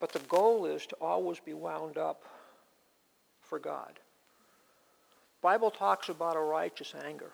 But 0.00 0.12
the 0.12 0.18
goal 0.20 0.66
is 0.66 0.86
to 0.86 0.96
always 0.96 1.40
be 1.40 1.52
wound 1.52 1.98
up 1.98 2.22
for 3.42 3.58
God. 3.58 3.98
Bible 5.42 5.70
talks 5.70 6.08
about 6.08 6.36
a 6.36 6.40
righteous 6.40 6.94
anger. 7.04 7.30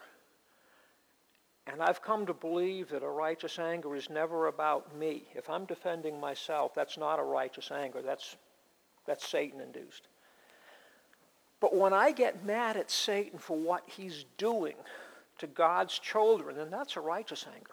And 1.67 1.81
I've 1.81 2.03
come 2.03 2.27
to 2.27 2.35
believe 2.35 2.89
that 2.91 3.05
a 3.05 3.09
righteous 3.09 3.59
anger 3.59 3.95
is 3.95 4.11
never 4.11 4.49
about 4.49 4.97
me. 4.97 5.25
If 5.35 5.49
I'm 5.49 5.65
defending 5.65 6.19
myself, 6.19 6.75
that's 6.75 6.99
not 6.99 7.21
a 7.21 7.23
righteous 7.23 7.71
anger. 7.71 8.03
That's, 8.03 8.37
that's 9.07 9.27
Satan 9.27 9.61
induced. 9.61 10.09
But 11.61 11.77
when 11.77 11.93
I 11.93 12.11
get 12.11 12.45
mad 12.45 12.77
at 12.77 12.91
Satan 12.91 13.39
for 13.39 13.57
what 13.57 13.85
he's 13.87 14.25
doing 14.37 14.75
to 15.39 15.47
God's 15.47 15.97
children, 16.01 16.57
then 16.57 16.71
that's 16.71 16.97
a 16.97 17.01
righteous 17.01 17.47
anger. 17.55 17.71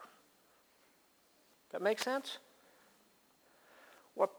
That 1.71 1.82
makes 1.82 2.04
sense? 2.04 2.38
What 4.13 4.30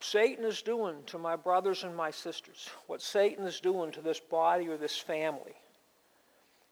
Satan 0.00 0.46
is 0.46 0.62
doing 0.62 0.96
to 1.06 1.18
my 1.18 1.36
brothers 1.36 1.84
and 1.84 1.94
my 1.94 2.10
sisters, 2.10 2.70
what 2.86 3.02
Satan 3.02 3.46
is 3.46 3.60
doing 3.60 3.92
to 3.92 4.00
this 4.00 4.20
body 4.20 4.68
or 4.68 4.78
this 4.78 4.96
family, 4.96 5.54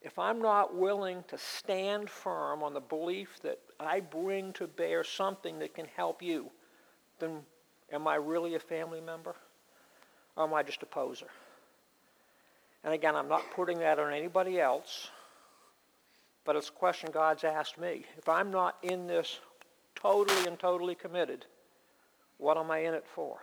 if 0.04 0.18
I'm 0.18 0.40
not 0.40 0.74
willing 0.74 1.24
to 1.28 1.38
stand 1.38 2.10
firm 2.10 2.62
on 2.62 2.74
the 2.74 2.80
belief 2.80 3.38
that 3.42 3.58
I 3.78 4.00
bring 4.00 4.52
to 4.54 4.66
bear 4.66 5.04
something 5.04 5.58
that 5.60 5.74
can 5.74 5.86
help 5.96 6.22
you, 6.22 6.50
then 7.18 7.40
am 7.92 8.06
I 8.08 8.16
really 8.16 8.54
a 8.54 8.60
family 8.60 9.00
member? 9.00 9.34
Or 10.36 10.44
am 10.44 10.54
I 10.54 10.62
just 10.62 10.82
a 10.82 10.86
poser? 10.86 11.26
And 12.84 12.92
again, 12.92 13.14
I'm 13.14 13.28
not 13.28 13.42
putting 13.54 13.78
that 13.78 13.98
on 13.98 14.12
anybody 14.12 14.60
else, 14.60 15.10
but 16.44 16.56
it's 16.56 16.68
a 16.68 16.72
question 16.72 17.10
God's 17.12 17.44
asked 17.44 17.78
me. 17.78 18.04
If 18.18 18.28
I'm 18.28 18.50
not 18.50 18.76
in 18.82 19.06
this 19.06 19.38
totally 19.94 20.46
and 20.46 20.58
totally 20.58 20.94
committed, 20.94 21.46
what 22.38 22.56
am 22.56 22.70
I 22.70 22.78
in 22.78 22.94
it 22.94 23.06
for? 23.14 23.38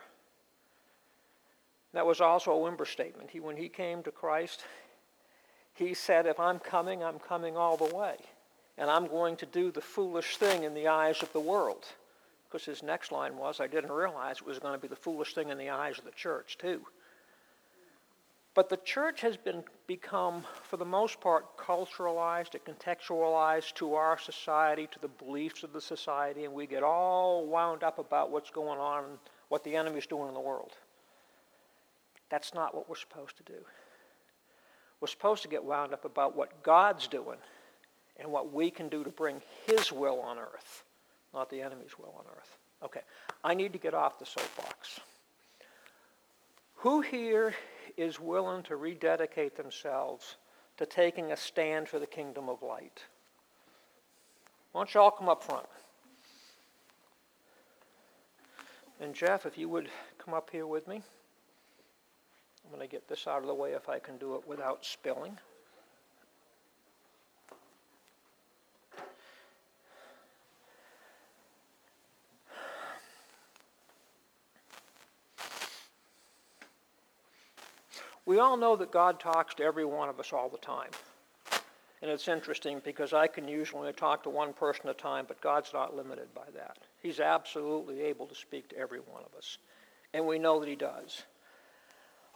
That 1.94 2.06
was 2.06 2.22
also 2.22 2.52
a 2.52 2.70
Wimber 2.70 2.86
statement. 2.86 3.30
He, 3.32 3.40
when 3.40 3.56
he 3.56 3.70
came 3.70 4.04
to 4.04 4.12
Christ, 4.12 4.66
he 5.80 5.94
said, 5.94 6.26
If 6.26 6.40
I'm 6.40 6.60
coming, 6.60 7.04
I'm 7.04 7.20
coming 7.20 7.58
all 7.58 7.78
the 7.78 7.96
way. 7.96 8.18
And 8.78 8.90
I'm 8.90 9.08
going 9.08 9.36
to 9.38 9.46
do 9.46 9.72
the 9.72 9.82
foolish 9.82 10.38
thing 10.38 10.64
in 10.64 10.74
the 10.74 10.88
eyes 10.88 11.22
of 11.24 11.32
the 11.34 11.40
world. 11.40 11.86
Because 12.48 12.66
his 12.66 12.84
next 12.84 13.12
line 13.12 13.38
was, 13.38 13.60
I 13.60 13.68
didn't 13.68 13.92
realize 13.92 14.38
it 14.38 14.46
was 14.46 14.60
going 14.60 14.74
to 14.74 14.80
be 14.80 14.88
the 14.88 14.96
foolish 14.96 15.34
thing 15.36 15.50
in 15.50 15.58
the 15.58 15.70
eyes 15.70 15.98
of 15.98 16.06
the 16.06 16.12
church, 16.12 16.58
too. 16.58 16.82
But 18.56 18.70
the 18.70 18.78
church 18.78 19.22
has 19.22 19.38
been 19.38 19.64
become, 19.86 20.44
for 20.64 20.78
the 20.78 20.86
most 20.86 21.22
part, 21.22 21.58
culturalized 21.58 22.56
and 22.56 22.66
contextualized 22.66 23.74
to 23.76 23.94
our 23.94 24.18
society, 24.18 24.88
to 24.92 25.00
the 25.00 25.08
beliefs 25.08 25.64
of 25.64 25.72
the 25.72 25.82
society, 25.82 26.46
and 26.46 26.54
we 26.54 26.66
get 26.66 26.84
all 26.84 27.46
wound 27.46 27.84
up 27.84 28.00
about 28.00 28.32
what's 28.32 28.50
going 28.50 28.80
on, 28.80 29.04
what 29.50 29.64
the 29.64 29.76
enemy's 29.76 30.08
doing 30.08 30.28
in 30.28 30.34
the 30.34 30.40
world. 30.40 30.72
That's 32.30 32.54
not 32.54 32.74
what 32.74 32.90
we're 32.90 32.96
supposed 32.96 33.38
to 33.38 33.44
do. 33.44 33.60
We're 35.02 35.08
supposed 35.08 35.44
to 35.44 35.48
get 35.48 35.64
wound 35.64 35.94
up 35.94 36.06
about 36.06 36.36
what 36.36 36.64
God's 36.64 37.08
doing 37.08 37.38
and 38.18 38.32
what 38.32 38.54
we 38.54 38.70
can 38.70 38.90
do 38.90 39.04
to 39.04 39.10
bring 39.10 39.42
His 39.66 39.92
will 39.92 40.20
on 40.20 40.38
earth, 40.38 40.84
not 41.34 41.50
the 41.50 41.62
enemy's 41.62 41.98
will 41.98 42.14
on 42.18 42.26
earth. 42.38 42.58
Okay, 42.84 43.02
I 43.44 43.54
need 43.54 43.74
to 43.74 43.80
get 43.80 43.94
off 43.94 44.20
the 44.20 44.26
soapbox. 44.26 45.00
Who 46.76 47.02
here 47.02 47.54
is 47.98 48.20
willing 48.20 48.64
to 48.64 48.76
rededicate 48.76 49.58
themselves 49.58 50.36
to 50.78 50.86
taking 50.86 51.32
a 51.32 51.38
stand 51.38 51.90
for 51.90 52.00
the 52.00 52.08
kingdom 52.08 52.48
of 52.48 52.62
light? 52.62 53.04
Why 54.72 54.82
don't 54.82 54.94
you 54.94 55.02
all 55.02 55.12
come 55.12 55.28
up 55.28 55.44
front? 55.44 55.66
And 59.02 59.14
Jeff, 59.14 59.46
if 59.46 59.58
you 59.58 59.70
would 59.70 59.90
come 60.18 60.34
up 60.34 60.50
here 60.52 60.68
with 60.68 60.88
me. 60.88 61.02
I'm 62.70 62.76
going 62.76 62.88
to 62.88 62.92
get 62.92 63.08
this 63.08 63.26
out 63.26 63.42
of 63.42 63.48
the 63.48 63.54
way 63.54 63.72
if 63.72 63.90
I 63.90 63.98
can 63.98 64.18
do 64.18 64.36
it 64.36 64.48
without 64.48 64.86
spilling. 64.86 65.36
We 78.28 78.38
all 78.38 78.56
know 78.56 78.76
that 78.76 78.92
God 78.92 79.20
talks 79.20 79.56
to 79.56 79.64
every 79.64 79.86
one 79.86 80.08
of 80.08 80.20
us 80.20 80.32
all 80.32 80.50
the 80.50 80.60
time. 80.60 80.92
And 82.04 82.12
it's 82.12 82.28
interesting 82.28 82.80
because 82.86 83.14
I 83.14 83.26
can 83.26 83.48
usually 83.48 83.92
talk 83.94 84.22
to 84.24 84.30
one 84.30 84.54
person 84.54 84.88
at 84.88 84.96
a 84.96 85.00
time, 85.00 85.26
but 85.28 85.42
God's 85.42 85.74
not 85.74 85.96
limited 85.96 86.32
by 86.36 86.46
that. 86.54 86.78
He's 87.02 87.20
absolutely 87.20 88.02
able 88.02 88.28
to 88.28 88.36
speak 88.36 88.70
to 88.70 88.78
every 88.78 89.00
one 89.00 89.24
of 89.24 89.36
us. 89.36 89.58
And 90.14 90.28
we 90.28 90.38
know 90.38 90.60
that 90.60 90.70
He 90.70 90.76
does. 90.76 91.24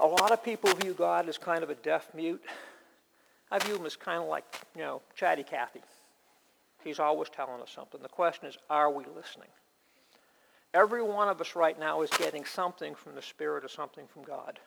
A 0.04 0.08
lot 0.08 0.34
of 0.34 0.44
people 0.44 0.70
view 0.76 0.94
God 0.94 1.30
as 1.30 1.38
kind 1.38 1.64
of 1.64 1.70
a 1.70 1.76
deaf 1.76 2.14
mute. 2.14 2.44
I 3.50 3.58
view 3.60 3.78
him 3.78 3.86
as 3.86 3.96
kind 3.96 4.22
of 4.22 4.28
like, 4.28 4.44
you 4.76 4.82
know, 4.82 5.02
chatty 5.16 5.44
Cathy. 5.44 5.80
He's 6.84 7.00
always 7.00 7.30
telling 7.30 7.62
us 7.62 7.72
something. 7.74 8.02
The 8.02 8.10
question 8.10 8.50
is, 8.50 8.58
are 8.70 8.92
we 8.92 9.06
listening? 9.16 9.48
Every 10.74 11.02
one 11.02 11.30
of 11.30 11.40
us 11.40 11.56
right 11.56 11.80
now 11.80 12.02
is 12.02 12.10
getting 12.10 12.44
something 12.44 12.96
from 12.96 13.16
the 13.16 13.22
Spirit 13.22 13.64
or 13.64 13.70
something 13.70 14.06
from 14.06 14.24
God. 14.24 14.60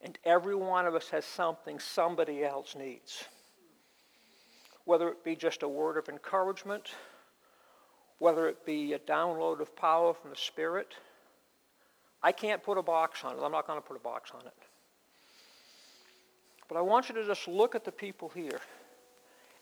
And 0.00 0.18
every 0.24 0.56
one 0.56 0.86
of 0.86 0.96
us 0.96 1.10
has 1.10 1.24
something 1.24 1.78
somebody 1.78 2.42
else 2.42 2.74
needs. 2.74 3.22
Whether 4.84 5.10
it 5.10 5.22
be 5.22 5.36
just 5.36 5.62
a 5.62 5.68
word 5.68 5.96
of 5.96 6.08
encouragement, 6.08 6.90
whether 8.18 8.48
it 8.48 8.66
be 8.66 8.94
a 8.94 8.98
download 8.98 9.60
of 9.60 9.76
power 9.76 10.12
from 10.12 10.30
the 10.30 10.36
Spirit, 10.36 10.94
I 12.24 12.32
can't 12.32 12.62
put 12.62 12.78
a 12.78 12.82
box 12.82 13.22
on 13.22 13.36
it. 13.36 13.42
I'm 13.42 13.52
not 13.52 13.66
going 13.66 13.78
to 13.78 13.86
put 13.86 13.98
a 13.98 14.00
box 14.00 14.30
on 14.34 14.40
it. 14.46 14.54
But 16.68 16.78
I 16.78 16.80
want 16.80 17.10
you 17.10 17.14
to 17.16 17.26
just 17.26 17.46
look 17.46 17.74
at 17.74 17.84
the 17.84 17.92
people 17.92 18.32
here 18.34 18.60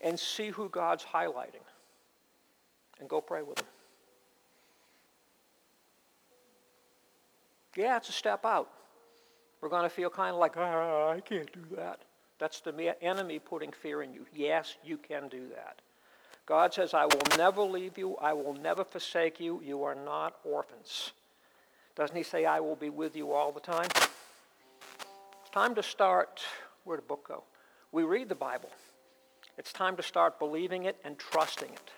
and 0.01 0.19
see 0.19 0.51
who 0.51 0.69
God's 0.69 1.05
highlighting 1.05 1.67
and 3.01 3.09
go 3.09 3.21
pray 3.21 3.43
with 3.43 3.57
them. 3.57 3.67
Yeah, 7.77 7.97
it's 7.97 8.11
a 8.11 8.13
step 8.13 8.45
out. 8.45 8.71
We're 9.61 9.69
going 9.69 9.83
to 9.83 9.91
feel 9.91 10.09
kind 10.09 10.33
of 10.33 10.39
like, 10.39 10.57
oh, 10.57 11.15
I 11.17 11.21
can't 11.21 11.53
do 11.53 11.77
that. 11.77 11.99
That's 12.39 12.61
the 12.61 13.03
enemy 13.03 13.41
putting 13.41 13.73
fear 13.73 14.03
in 14.03 14.15
you. 14.15 14.25
Yes, 14.33 14.77
you 14.85 14.99
can 14.99 15.27
do 15.29 15.49
that. 15.49 15.81
God 16.47 16.73
says, 16.73 16.95
I 16.95 17.07
will 17.07 17.23
never 17.37 17.63
leave 17.63 17.99
you. 17.99 18.17
I 18.17 18.33
will 18.35 18.55
never 18.55 18.85
forsake 18.85 19.41
you. 19.41 19.61
You 19.65 19.83
are 19.83 19.97
not 19.97 20.37
orphans. 20.45 21.13
Doesn't 21.95 22.17
he 22.17 22.23
say, 22.23 22.45
I 22.45 22.61
will 22.61 22.77
be 22.77 22.91
with 22.91 23.17
you 23.17 23.33
all 23.33 23.53
the 23.53 23.61
time? 23.61 23.89
It's 23.95 25.51
time 25.53 25.75
to 25.75 25.83
start. 25.83 26.43
Where'd 26.85 27.01
the 27.01 27.07
book 27.07 27.29
go? 27.29 27.45
We 27.93 28.03
read 28.05 28.29
the 28.29 28.35
Bible. 28.35 28.71
It's 29.59 29.73
time 29.73 29.97
to 29.97 30.03
start 30.03 30.39
believing 30.39 30.85
it 30.85 30.97
and 31.05 31.19
trusting 31.19 31.69
it. 31.71 31.91